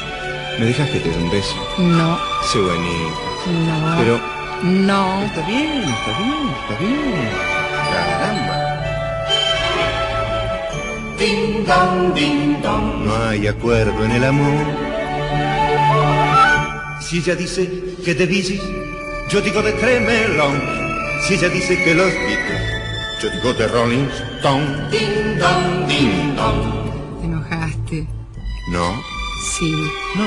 ¿Me 0.60 0.66
dejas 0.66 0.90
que 0.90 1.00
te 1.00 1.10
dé 1.10 1.18
un 1.18 1.32
beso? 1.32 1.56
No, 1.78 2.18
Sé 2.44 2.58
no. 2.60 3.98
Pero. 3.98 4.20
No. 4.64 5.24
Está 5.24 5.46
bien, 5.48 5.84
está 5.84 6.18
bien, 6.18 6.50
está 6.62 6.76
bien. 6.80 7.30
Caramba. 7.94 8.56
Ding 11.18 11.66
dong, 11.66 12.14
ding 12.14 12.62
dong. 12.62 13.06
No 13.06 13.16
hay 13.28 13.48
acuerdo 13.48 14.04
en 14.04 14.12
el 14.12 14.24
amor. 14.26 14.89
Si 17.10 17.18
ella 17.18 17.34
dice 17.34 17.68
que 18.06 18.14
de 18.14 18.28
Beatles, 18.28 18.62
yo 19.32 19.42
digo 19.42 19.64
de 19.64 19.72
Tremelón. 19.72 20.62
Si 21.24 21.34
ella 21.34 21.50
dice 21.50 21.84
que 21.84 21.96
los 21.96 22.14
Beatles, 22.14 22.62
yo 23.20 23.32
digo 23.32 23.52
de 23.56 23.68
Rolling 23.68 24.08
Stone. 24.38 24.90
Ding 24.92 25.40
dong, 25.40 25.88
ding 25.88 26.36
dong. 26.36 27.20
¿Te 27.20 27.26
enojaste? 27.26 28.08
No. 28.72 29.02
Sí. 29.58 29.74
No. 30.16 30.24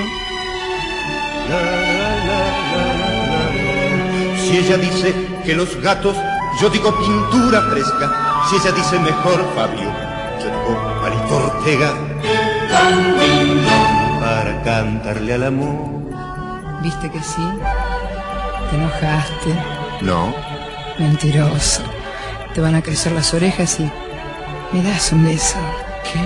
Si 4.43 4.57
ella 4.57 4.77
dice 4.77 5.15
que 5.45 5.55
los 5.55 5.81
gatos, 5.81 6.17
yo 6.61 6.69
digo 6.69 6.93
pintura 6.99 7.63
fresca. 7.71 8.43
Si 8.51 8.57
ella 8.57 8.73
dice 8.73 8.99
mejor 8.99 9.49
Fabio, 9.55 9.89
yo 10.41 10.47
digo 10.47 11.01
Palito 11.01 11.37
Ortega. 11.37 11.95
Para 14.19 14.63
cantarle 14.65 15.35
al 15.35 15.45
amor. 15.45 16.02
¿Viste 16.83 17.09
que 17.09 17.21
sí? 17.21 17.49
¿Te 18.71 18.77
enojaste? 18.77 19.55
No. 20.01 20.35
Mentiroso. 20.99 21.83
Te 22.55 22.61
van 22.61 22.75
a 22.75 22.83
crecer 22.83 23.13
las 23.13 23.33
orejas 23.35 23.79
y... 23.79 23.89
¿Me 24.73 24.83
das 24.83 25.13
un 25.13 25.25
beso? 25.25 25.59
¿Qué? 26.03 26.19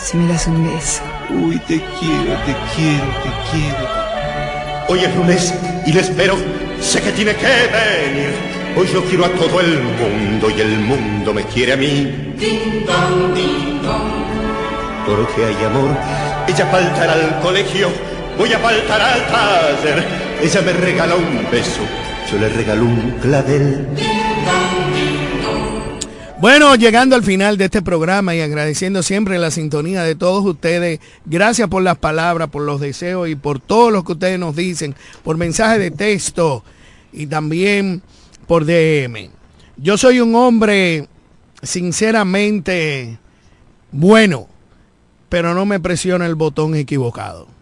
Si 0.00 0.16
me 0.16 0.26
das 0.32 0.48
un 0.48 0.64
beso. 0.64 1.02
Uy, 1.30 1.58
te 1.60 1.76
quiero, 1.76 2.34
te 2.44 2.56
quiero, 2.74 3.06
te 3.22 3.30
quiero. 3.50 3.88
Hoy 4.88 5.04
es 5.04 5.14
lunes 5.14 5.54
y 5.86 5.92
le 5.92 6.00
espero. 6.00 6.34
Sé 6.80 7.00
que 7.00 7.12
tiene 7.12 7.36
que 7.36 7.46
venir. 7.46 8.34
Hoy 8.76 8.88
yo 8.92 9.04
quiero 9.04 9.26
a 9.26 9.28
todo 9.28 9.60
el 9.60 9.82
mundo 9.82 10.50
y 10.50 10.60
el 10.62 10.80
mundo 10.80 11.32
me 11.32 11.44
quiere 11.44 11.74
a 11.74 11.76
mí. 11.76 12.34
Ding 12.36 12.84
dong, 12.84 13.34
ding 13.34 13.82
dong. 13.82 15.06
Porque 15.06 15.44
hay 15.44 15.64
amor. 15.64 15.96
Ella 16.48 16.66
faltará 16.66 17.12
al 17.12 17.40
colegio. 17.40 18.15
Voy 18.38 18.52
a 18.52 18.58
faltar 18.58 19.00
al 19.00 19.26
taller. 19.26 20.04
Ella 20.42 20.62
me 20.62 20.72
regala 20.74 21.14
un 21.14 21.50
beso. 21.50 21.80
Yo 22.30 22.38
le 22.38 22.48
regalo 22.50 22.84
un 22.84 23.12
clavel. 23.22 23.86
Bueno, 26.38 26.74
llegando 26.74 27.16
al 27.16 27.22
final 27.22 27.56
de 27.56 27.64
este 27.64 27.80
programa 27.80 28.34
y 28.34 28.42
agradeciendo 28.42 29.02
siempre 29.02 29.38
la 29.38 29.50
sintonía 29.50 30.02
de 30.02 30.14
todos 30.14 30.44
ustedes, 30.44 31.00
gracias 31.24 31.66
por 31.68 31.82
las 31.82 31.96
palabras, 31.96 32.50
por 32.50 32.62
los 32.62 32.78
deseos 32.78 33.28
y 33.30 33.36
por 33.36 33.58
todo 33.58 33.90
lo 33.90 34.04
que 34.04 34.12
ustedes 34.12 34.38
nos 34.38 34.54
dicen, 34.54 34.94
por 35.24 35.38
mensajes 35.38 35.78
de 35.78 35.90
texto 35.90 36.62
y 37.10 37.26
también 37.26 38.02
por 38.46 38.66
DM. 38.66 39.30
Yo 39.78 39.96
soy 39.96 40.20
un 40.20 40.34
hombre 40.34 41.08
sinceramente 41.62 43.18
bueno, 43.92 44.46
pero 45.30 45.54
no 45.54 45.64
me 45.64 45.80
presiona 45.80 46.26
el 46.26 46.34
botón 46.34 46.74
equivocado. 46.74 47.55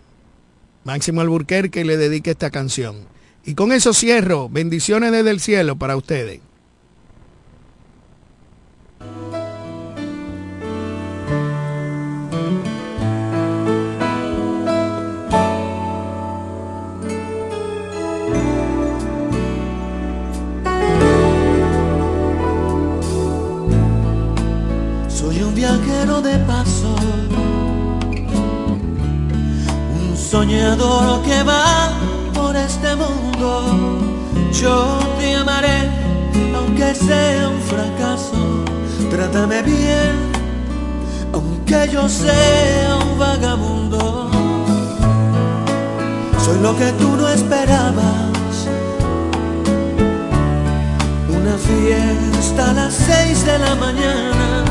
Máximo 0.85 1.23
Alburquerque 1.23 1.85
le 1.85 1.97
dedique 1.97 2.31
esta 2.31 2.51
canción. 2.51 2.97
Y 3.45 3.55
con 3.55 3.73
eso 3.73 3.93
cierro. 3.93 4.49
Bendiciones 4.49 5.13
desde 5.13 5.31
el 5.31 5.41
cielo 5.41 5.77
para 5.77 5.97
ustedes. 5.97 6.41
Soy 25.09 25.43
un 25.43 25.55
viajero 25.55 26.21
de 26.21 26.39
paso, 26.41 26.94
soñador 30.35 31.23
que 31.23 31.45
va 31.45 31.93
por 32.33 32.57
este 32.57 32.91
mundo. 32.97 33.51
Yo 34.61 34.77
te 35.19 35.33
amaré, 35.37 35.79
aunque 36.57 36.93
sea 36.93 37.49
un 37.55 37.61
fracaso. 37.73 38.41
Trátame 39.13 39.63
bien, 39.63 40.15
aunque 41.33 41.89
yo 41.95 42.09
sea 42.09 42.97
un 43.05 43.17
vagabundo. 43.17 44.01
Soy 46.45 46.59
lo 46.67 46.73
que 46.81 46.91
tú 47.01 47.09
no 47.21 47.29
esperabas. 47.29 48.57
Una 51.39 51.57
fiesta 51.69 52.71
a 52.71 52.75
las 52.81 52.93
seis 52.93 53.47
de 53.47 53.57
la 53.67 53.75
mañana 53.77 54.65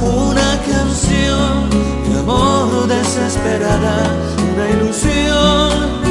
una 0.00 0.50
canción 0.70 1.97
amor 2.30 2.86
desesperada, 2.86 4.14
una 4.52 4.68
ilusión 4.68 6.07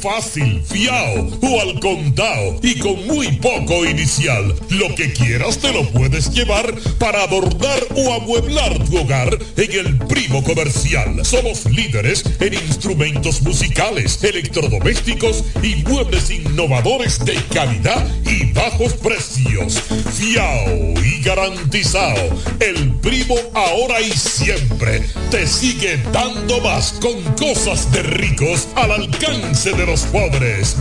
fácil, 0.00 0.62
fiao 0.64 1.28
o 1.42 1.60
al 1.60 1.80
contado 1.80 2.58
y 2.62 2.78
con 2.78 3.06
muy 3.06 3.32
poco 3.38 3.84
inicial. 3.84 4.54
Lo 4.70 4.94
que 4.94 5.12
quieras 5.12 5.58
te 5.58 5.72
lo 5.72 5.88
puedes 5.90 6.30
llevar 6.30 6.72
para 6.98 7.24
adornar 7.24 7.80
o 7.96 8.14
amueblar 8.14 8.78
tu 8.84 8.98
hogar 8.98 9.36
en 9.56 9.86
el 9.86 9.98
Primo 10.06 10.42
Comercial. 10.42 11.24
Somos 11.24 11.66
líderes 11.66 12.24
en 12.40 12.54
instrumentos 12.54 13.42
musicales, 13.42 14.22
electrodomésticos 14.22 15.44
y 15.62 15.76
muebles 15.88 16.30
innovadores 16.30 17.24
de 17.24 17.34
calidad 17.52 18.06
y 18.28 18.52
bajos 18.52 18.92
precios. 18.94 19.80
Fiao 20.12 20.94
y 21.02 21.22
garantizado. 21.22 22.30
El 22.60 22.94
Primo 23.00 23.34
ahora 23.54 24.00
y 24.00 24.10
siempre 24.10 25.00
te 25.30 25.46
sigue 25.46 25.96
dando 26.12 26.60
más 26.60 26.98
con 27.00 27.22
cosas 27.36 27.90
de 27.92 28.02
ricos 28.02 28.68
al 28.76 28.92
alcance 28.92 29.72
de 29.72 29.86
los 29.86 30.02
pobres. 30.02 30.76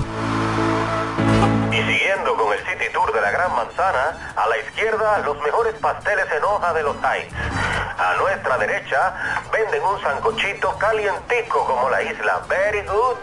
Y 1.72 1.76
siguiendo 1.76 2.36
con 2.36 2.54
el 2.54 2.60
City 2.60 2.92
Tour 2.94 3.14
de 3.14 3.22
la 3.22 3.32
Gran 3.32 3.56
Manzana, 3.56 4.34
a 4.36 4.48
la 4.48 4.58
izquierda 4.58 5.20
los 5.20 5.40
mejores 5.42 5.74
pasteles 5.76 6.26
en 6.36 6.44
hoja 6.44 6.74
de 6.74 6.84
los 6.84 6.96
Heights. 6.98 7.34
A 7.98 8.16
nuestra 8.20 8.58
derecha 8.58 9.44
venden 9.52 9.82
un 9.84 10.02
sancochito 10.02 10.78
calientico 10.78 11.66
como 11.66 11.90
la 11.90 12.04
isla 12.04 12.42
Very 12.48 12.82
Good. 12.82 13.18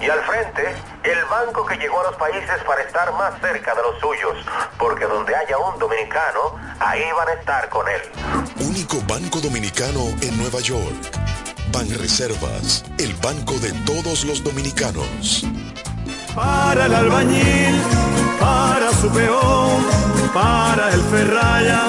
Y 0.00 0.10
al 0.10 0.20
frente, 0.20 0.74
el 1.04 1.24
banco 1.26 1.66
que 1.66 1.76
llegó 1.76 2.00
a 2.00 2.04
los 2.04 2.16
países 2.16 2.62
para 2.66 2.82
estar 2.82 3.12
más 3.12 3.38
cerca 3.40 3.74
de 3.74 3.82
los 3.82 4.00
suyos. 4.00 4.44
Porque 4.78 5.04
donde 5.04 5.34
haya 5.36 5.58
un 5.58 5.78
dominicano, 5.78 6.56
ahí 6.80 7.04
van 7.16 7.28
a 7.28 7.32
estar 7.34 7.68
con 7.68 7.86
él. 7.88 8.00
Único 8.60 9.00
banco 9.06 9.40
dominicano 9.40 10.00
en 10.22 10.36
Nueva 10.38 10.60
York. 10.60 10.94
Ban 11.72 11.88
Reservas, 11.98 12.84
el 12.98 13.14
banco 13.14 13.54
de 13.54 13.72
todos 13.84 14.24
los 14.24 14.42
dominicanos. 14.42 15.44
Para 16.34 16.86
el 16.86 16.94
albañil, 16.94 17.82
para 18.44 18.92
su 18.92 19.08
peón, 19.08 19.82
para 20.34 20.92
el 20.92 21.00
ferraya, 21.02 21.88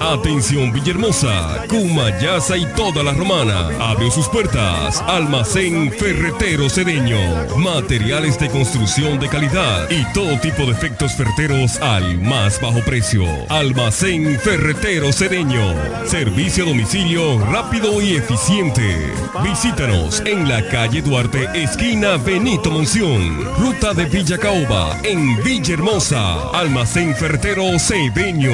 Atención 0.00 0.72
Villahermosa, 0.72 1.64
Cumayasa 1.68 2.56
y 2.56 2.66
toda 2.74 3.02
la 3.02 3.12
romana. 3.12 3.68
Abrió 3.80 4.10
sus 4.10 4.28
puertas. 4.28 5.00
Almacén 5.06 5.90
Ferretero 5.92 6.68
Cedeño. 6.68 7.16
Materiales 7.56 8.38
de 8.38 8.50
construcción 8.50 9.18
de 9.18 9.28
calidad 9.28 9.88
y 9.90 10.04
todo 10.12 10.38
tipo 10.40 10.66
de 10.66 10.72
efectos 10.72 11.12
ferreteros 11.12 11.80
al 11.80 12.20
más 12.20 12.60
bajo 12.60 12.80
precio. 12.80 13.24
Almacén 13.48 14.38
Ferretero 14.38 15.12
Cedeño. 15.12 15.74
Servicio 16.06 16.64
a 16.64 16.68
domicilio 16.68 17.38
rápido 17.46 18.02
y 18.02 18.16
eficiente. 18.16 19.12
Visítanos 19.42 20.22
en 20.26 20.48
la 20.48 20.68
calle 20.68 21.00
Duarte, 21.00 21.48
esquina 21.54 22.16
Benito 22.18 22.70
Monción. 22.70 23.44
Ruta 23.58 23.94
de 23.94 24.04
Villa 24.04 24.36
Caoba, 24.36 24.91
en 25.02 25.42
Villahermosa. 25.42 26.50
Almacén 26.52 27.14
Ferretero 27.14 27.78
Cedeño. 27.78 28.52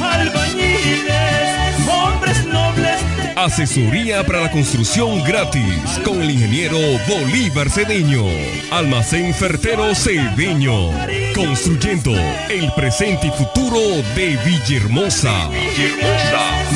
albañiles, 0.00 1.88
hombres 1.88 2.44
nobles. 2.46 3.00
Asesoría 3.36 4.24
para 4.24 4.42
la 4.42 4.50
construcción 4.50 5.22
gratis 5.24 6.00
con 6.04 6.22
el 6.22 6.30
ingeniero 6.30 6.78
Bolívar 7.08 7.70
Cedeño. 7.70 8.24
Almacén 8.70 9.34
Fertero 9.34 9.94
Cedeño. 9.94 10.90
Construyendo 11.34 12.12
el 12.48 12.72
presente 12.72 13.28
y 13.28 13.30
futuro 13.30 13.78
de 14.14 14.38
Villahermosa. 14.44 15.48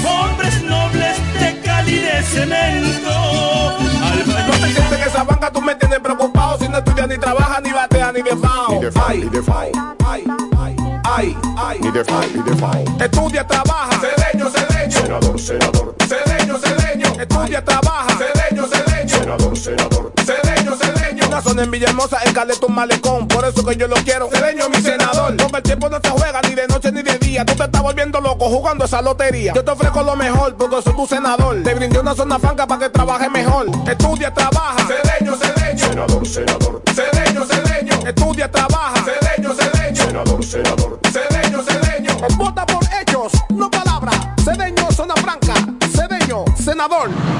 Hombres 0.04 0.62
nobles 0.62 1.16
de 1.40 1.60
Cali 1.60 1.96
de 1.96 2.22
cemento. 2.22 3.78
No 4.26 4.56
te 4.56 4.72
sientes 4.72 4.98
que 4.98 5.08
esa 5.08 5.24
banca 5.24 5.50
tú 5.50 5.60
me 5.62 5.74
tienes 5.74 5.98
preocupado 6.00 6.58
Si 6.58 6.68
no 6.68 6.78
estudias 6.78 7.08
ni 7.08 7.18
trabajas 7.18 7.62
ni 7.62 7.70
ni 8.12 8.22
de 8.22 8.36
FAO 8.36 8.72
Ni 8.72 8.80
de 8.80 8.92
FAO, 8.92 9.14
ni 9.14 9.28
de 9.28 9.42
FAO 9.42 9.70
Ay, 10.06 10.24
ay, 10.58 10.76
ay, 11.04 11.36
ay 11.56 11.78
Ni 11.80 11.90
de 11.90 12.04
FAO, 12.04 12.22
ni 12.34 12.42
de 12.42 12.56
FAO 12.56 12.90
Estudia, 13.00 13.46
trabaja. 13.46 13.98
Cedeño, 13.98 14.50
cedeño. 14.50 15.00
Senador, 15.00 15.40
senador. 15.40 15.94
Cedeño, 16.06 16.58
cedeño. 16.58 17.20
Estudia, 17.20 17.64
trabaja. 17.64 18.18
Cedeño, 18.18 18.66
cedeño. 18.66 19.08
Senador, 19.08 19.56
senador. 19.56 20.12
Cedeño, 20.24 20.76
cedeño. 20.76 21.26
Una 21.28 21.40
zona 21.40 21.62
en 21.62 21.70
Villahermosa, 21.70 22.18
el 22.24 22.34
Caleta 22.34 22.66
un 22.66 22.74
malecón. 22.74 23.26
Por 23.26 23.44
eso 23.46 23.64
que 23.64 23.76
yo 23.76 23.88
lo 23.88 23.96
quiero. 23.96 24.28
Cedeño, 24.30 24.68
mi 24.68 24.82
senador. 24.82 25.36
Porque 25.36 25.56
el 25.56 25.62
tiempo 25.62 25.88
no 25.88 25.98
se 26.02 26.10
juega 26.10 26.40
ni 26.42 26.54
de 26.54 26.66
noche 26.68 26.92
ni 26.92 27.02
de 27.02 27.18
día. 27.18 27.44
Tú 27.44 27.54
te 27.54 27.64
estás 27.64 27.82
volviendo 27.82 28.20
loco 28.20 28.46
jugando 28.50 28.84
esa 28.84 29.00
lotería. 29.00 29.54
Yo 29.54 29.64
te 29.64 29.70
ofrezco 29.70 30.02
lo 30.02 30.14
mejor 30.16 30.54
porque 30.56 30.82
soy 30.82 30.94
tu 30.94 31.06
senador. 31.06 31.62
Te 31.62 31.74
brindé 31.74 32.00
una 32.00 32.14
zona 32.14 32.38
franca 32.38 32.66
para 32.66 32.80
que 32.80 32.90
trabajes 32.90 33.30
mejor. 33.30 33.66
Estudia, 33.88 34.32
trabaja. 34.32 34.86
Cedeño, 34.86 35.36
cedeño. 35.36 35.86
Senador, 35.86 36.26
senador. 36.26 36.82
Cedeño, 36.94 37.46
cedeño 37.46 37.69
Estudia, 38.10 38.50
trabaja. 38.50 39.04
Cedeño, 39.04 39.54
cedeño. 39.54 40.04
Senador, 40.04 40.44
senador. 40.44 41.00
Cedeño, 41.12 41.62
cedeño. 41.62 42.10
Vota 42.36 42.66
por 42.66 42.82
hechos, 42.92 43.32
no 43.50 43.70
palabras 43.70 44.16
Cedeño, 44.42 44.90
zona 44.90 45.14
franca. 45.14 45.54
Cedeño, 45.94 46.44
senador 46.56 47.39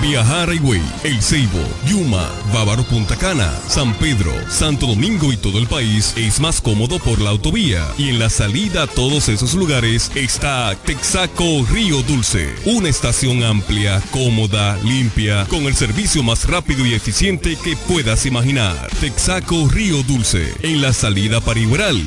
Viajar 0.00 0.50
Highway, 0.50 0.82
El 1.04 1.22
Ceibo, 1.22 1.62
Yuma, 1.86 2.26
Bávaro 2.54 2.82
Punta 2.84 3.16
Cana, 3.16 3.52
San 3.68 3.92
Pedro, 3.94 4.32
Santo 4.48 4.86
Domingo 4.86 5.30
y 5.32 5.36
todo 5.36 5.58
el 5.58 5.66
país 5.66 6.14
es 6.16 6.40
más 6.40 6.60
cómodo 6.60 6.98
por 6.98 7.20
la 7.20 7.30
autovía. 7.30 7.86
Y 7.98 8.08
en 8.08 8.18
la 8.18 8.30
salida 8.30 8.84
a 8.84 8.86
todos 8.86 9.28
esos 9.28 9.54
lugares 9.54 10.10
está 10.14 10.74
Texaco 10.86 11.66
Río 11.70 12.02
Dulce. 12.02 12.54
Una 12.64 12.88
estación 12.88 13.42
amplia, 13.42 14.02
cómoda, 14.10 14.78
limpia, 14.82 15.44
con 15.46 15.64
el 15.64 15.74
servicio 15.74 16.22
más 16.22 16.48
rápido 16.48 16.86
y 16.86 16.94
eficiente 16.94 17.56
que 17.62 17.76
puedas 17.76 18.24
imaginar. 18.24 18.88
Texaco 19.00 19.68
Río 19.68 20.02
Dulce. 20.04 20.54
En 20.62 20.80
la 20.80 20.92
salida 20.92 21.40
para 21.40 21.60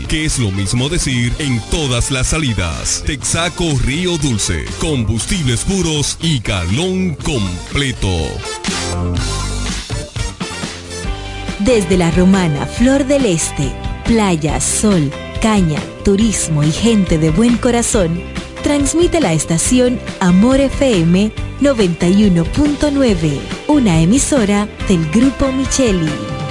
que 0.08 0.26
es 0.26 0.39
lo 0.39 0.50
mismo 0.50 0.89
decir 0.89 1.32
en 1.38 1.62
todas 1.70 2.10
las 2.10 2.28
salidas. 2.28 3.04
Texaco 3.06 3.66
Río 3.86 4.18
Dulce. 4.18 4.66
Combustibles 4.80 5.62
puros 5.62 6.18
y 6.22 6.39
galón 6.39 7.16
completo. 7.16 7.82
Desde 11.59 11.97
la 11.97 12.11
romana 12.11 12.65
Flor 12.65 13.05
del 13.05 13.25
Este, 13.25 13.73
playa, 14.05 14.61
sol, 14.61 15.11
caña, 15.41 15.81
turismo 16.05 16.63
y 16.63 16.71
gente 16.71 17.17
de 17.17 17.29
buen 17.29 17.57
corazón, 17.57 18.21
transmite 18.63 19.19
la 19.19 19.34
estación 19.34 19.99
Amor 20.21 20.61
FM 20.61 21.34
91.9, 21.59 23.39
una 23.67 23.99
emisora 23.99 24.69
del 24.88 25.09
Grupo 25.11 25.51
Micheli. 25.51 26.43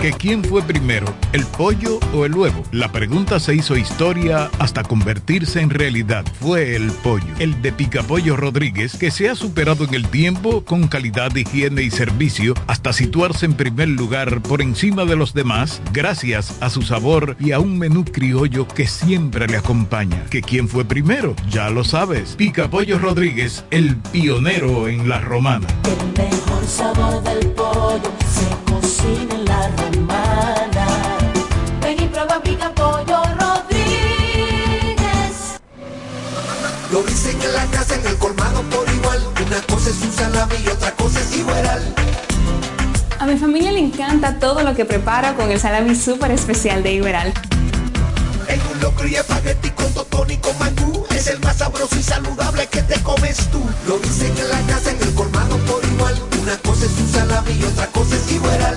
Que 0.00 0.12
quién 0.12 0.42
fue 0.42 0.62
primero, 0.62 1.14
el 1.32 1.44
pollo 1.44 2.00
o 2.14 2.24
el 2.24 2.34
huevo. 2.34 2.62
La 2.72 2.90
pregunta 2.90 3.38
se 3.38 3.54
hizo 3.54 3.76
historia 3.76 4.50
hasta 4.58 4.82
convertirse 4.82 5.60
en 5.60 5.68
realidad. 5.68 6.24
Fue 6.40 6.74
el 6.74 6.90
pollo, 6.90 7.26
el 7.38 7.60
de 7.60 7.70
Picapollo 7.70 8.36
Rodríguez, 8.36 8.96
que 8.96 9.10
se 9.10 9.28
ha 9.28 9.34
superado 9.34 9.84
en 9.84 9.94
el 9.94 10.08
tiempo 10.08 10.64
con 10.64 10.88
calidad, 10.88 11.34
higiene 11.36 11.82
y 11.82 11.90
servicio 11.90 12.54
hasta 12.66 12.94
situarse 12.94 13.44
en 13.44 13.54
primer 13.54 13.88
lugar 13.88 14.40
por 14.40 14.62
encima 14.62 15.04
de 15.04 15.16
los 15.16 15.34
demás 15.34 15.82
gracias 15.92 16.56
a 16.62 16.70
su 16.70 16.80
sabor 16.80 17.36
y 17.38 17.52
a 17.52 17.60
un 17.60 17.78
menú 17.78 18.06
criollo 18.06 18.66
que 18.66 18.86
siempre 18.86 19.48
le 19.48 19.58
acompaña. 19.58 20.24
¿Que 20.30 20.40
quién 20.40 20.66
fue 20.66 20.86
primero? 20.86 21.36
Ya 21.50 21.68
lo 21.68 21.84
sabes. 21.84 22.36
Picapollo 22.36 22.98
Rodríguez, 22.98 23.64
el 23.70 23.96
pionero 23.96 24.88
en 24.88 25.10
la 25.10 25.20
romana. 25.20 25.66
El 25.84 26.22
mejor 26.22 26.64
sabor 26.64 27.22
del 27.22 27.50
pollo 27.50 28.10
se 28.26 28.72
cocina 28.72 29.34
en 29.34 29.44
la 29.44 29.68
romana. 29.68 29.89
Dicen 37.80 38.00
en 38.00 38.06
el 38.06 38.16
colmado 38.18 38.62
por 38.64 38.88
igual. 38.92 39.20
Una 39.46 39.60
cosa 39.62 39.90
es 39.90 40.02
un 40.02 40.12
salami 40.12 40.54
y 40.64 40.68
otra 40.68 40.92
cosa 40.92 41.20
es 41.20 41.36
igual. 41.36 41.94
A 43.18 43.26
mi 43.26 43.36
familia 43.36 43.72
le 43.72 43.80
encanta 43.80 44.38
todo 44.38 44.62
lo 44.62 44.74
que 44.74 44.84
prepara 44.84 45.34
con 45.34 45.50
el 45.50 45.60
salami 45.60 45.94
súper 45.94 46.30
especial 46.30 46.82
de 46.82 46.92
Iberal. 46.92 47.32
En 48.48 48.60
un 48.72 48.80
locro 48.80 49.06
y 49.06 49.14
espagueti 49.14 49.70
con 49.70 49.92
totón 49.92 50.30
y 50.30 50.36
con 50.36 50.58
mangú. 50.58 51.04
Es 51.10 51.26
el 51.28 51.38
más 51.40 51.56
sabroso 51.56 51.96
y 51.98 52.02
saludable 52.02 52.66
que 52.66 52.82
te 52.82 53.00
comes 53.02 53.36
tú. 53.50 53.62
Lo 53.86 53.98
dicen 53.98 54.32
en 54.36 54.48
la 54.48 54.60
casa, 54.72 54.90
en 54.90 55.00
el 55.02 55.14
colmado 55.14 55.56
por 55.58 55.84
igual. 55.84 56.14
Una 56.42 56.56
cosa 56.58 56.86
es 56.86 56.92
un 56.98 57.08
salami 57.08 57.52
y 57.52 57.64
otra 57.64 57.86
cosa 57.88 58.16
es 58.16 58.32
igual. 58.32 58.76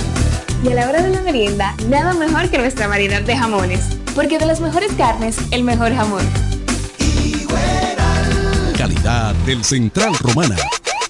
Y 0.63 0.71
a 0.71 0.75
la 0.75 0.89
hora 0.89 1.01
de 1.01 1.09
la 1.09 1.21
merienda, 1.21 1.75
nada 1.89 2.13
mejor 2.13 2.49
que 2.49 2.57
nuestra 2.57 2.87
variedad 2.87 3.21
de 3.21 3.35
jamones. 3.35 3.81
Porque 4.15 4.37
de 4.37 4.45
las 4.45 4.61
mejores 4.61 4.91
carnes, 4.93 5.37
el 5.51 5.63
mejor 5.63 5.93
jamón. 5.93 6.23
Calidad 9.03 9.35
del 9.45 9.63
Central 9.65 10.17
Romana. 10.19 10.55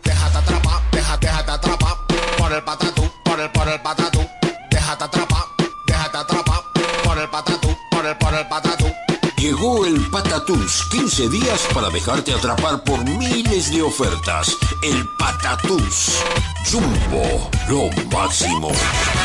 Déjate 0.04 0.38
atrapar, 0.38 0.82
déjate, 0.92 1.28
déjate 1.28 1.52
atrapar 1.52 1.96
por 2.40 2.52
el 2.52 2.64
patatú, 2.64 3.12
por 3.24 3.40
el, 3.40 3.52
por 3.52 3.68
el 3.68 3.80
patatú. 3.82 4.28
Déjate 4.72 5.04
atrapar, 5.04 5.44
déjate 5.86 6.18
atrapar 6.18 6.64
por 7.04 7.20
el 7.20 7.30
patatú, 7.30 7.78
por 7.92 8.04
el, 8.06 8.18
por 8.18 8.34
el 8.34 8.48
patatú. 8.48 8.92
Llegó 9.38 9.86
el 9.86 10.10
Patatús, 10.10 10.88
15 10.90 11.30
días 11.30 11.68
para 11.74 11.90
dejarte 11.90 12.34
atrapar 12.34 12.84
por 12.84 13.04
miles 13.04 13.72
de 13.72 13.84
ofertas. 13.84 14.56
El 14.82 15.08
Patatús. 15.20 16.24
Jumbo, 16.72 17.52
lo 17.68 17.90
máximo. 18.10 18.72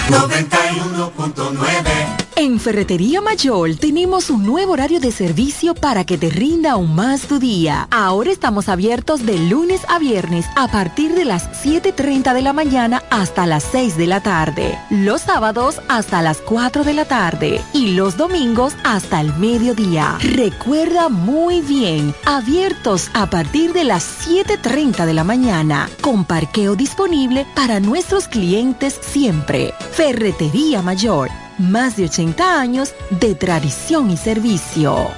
91.9 0.09 2.18
En 2.41 2.61
Ferretería 2.61 3.21
Mayor 3.21 3.75
tenemos 3.75 4.31
un 4.31 4.47
nuevo 4.47 4.75
horario 4.75 5.01
de 5.01 5.11
servicio 5.11 5.75
para 5.75 6.05
que 6.05 6.17
te 6.17 6.31
rinda 6.31 6.75
aún 6.75 6.95
más 6.95 7.23
tu 7.23 7.41
día. 7.41 7.89
Ahora 7.91 8.31
estamos 8.31 8.69
abiertos 8.69 9.27
de 9.27 9.37
lunes 9.41 9.81
a 9.89 9.99
viernes 9.99 10.47
a 10.55 10.71
partir 10.71 11.17
de 11.17 11.25
las 11.25 11.65
7.30 11.65 12.35
de 12.35 12.43
la 12.43 12.53
mañana 12.53 13.03
hasta 13.11 13.45
las 13.45 13.65
6 13.73 13.97
de 13.97 14.07
la 14.07 14.23
tarde. 14.23 14.79
Los 14.89 15.23
sábados 15.23 15.83
hasta 15.89 16.23
las 16.23 16.41
4 16.43 16.85
de 16.85 16.95
la 16.95 17.07
tarde 17.07 17.61
y 17.73 17.97
los 17.97 18.17
domingos 18.17 18.73
hasta 18.85 19.21
el 19.21 19.35
mediodía. 19.35 20.17
Recuerda 20.21 21.09
muy 21.09 21.61
bien, 21.61 22.15
abiertos 22.25 23.11
a 23.15 23.29
partir 23.31 23.73
de 23.73 23.83
las 23.83 24.29
7.30 24.29 25.07
de 25.07 25.15
la 25.15 25.25
mañana, 25.25 25.91
con 26.01 26.25
parqueo 26.25 26.77
disponible 26.77 27.49
para 27.57 27.81
nuestros 27.81 28.29
clientes 28.29 28.97
siempre. 29.03 29.75
Ferretería 29.91 30.83
Mayor, 30.83 31.31
más 31.59 31.97
de 31.97 32.05
80 32.05 32.61
años 32.61 32.95
de 33.11 33.35
tradición 33.35 34.11
y 34.11 34.17
servicio. 34.17 35.09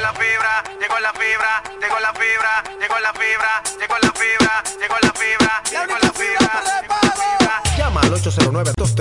la 0.00 0.12
fibra, 0.12 0.64
llegó 0.80 0.98
la 0.98 1.12
fibra, 1.12 1.62
llegó 1.78 2.00
la 2.00 2.12
fibra, 2.12 2.64
llegó 2.80 2.98
la 2.98 3.12
fibra, 6.12 6.77
al 8.08 8.14
809 8.14 8.72
2 8.76 8.94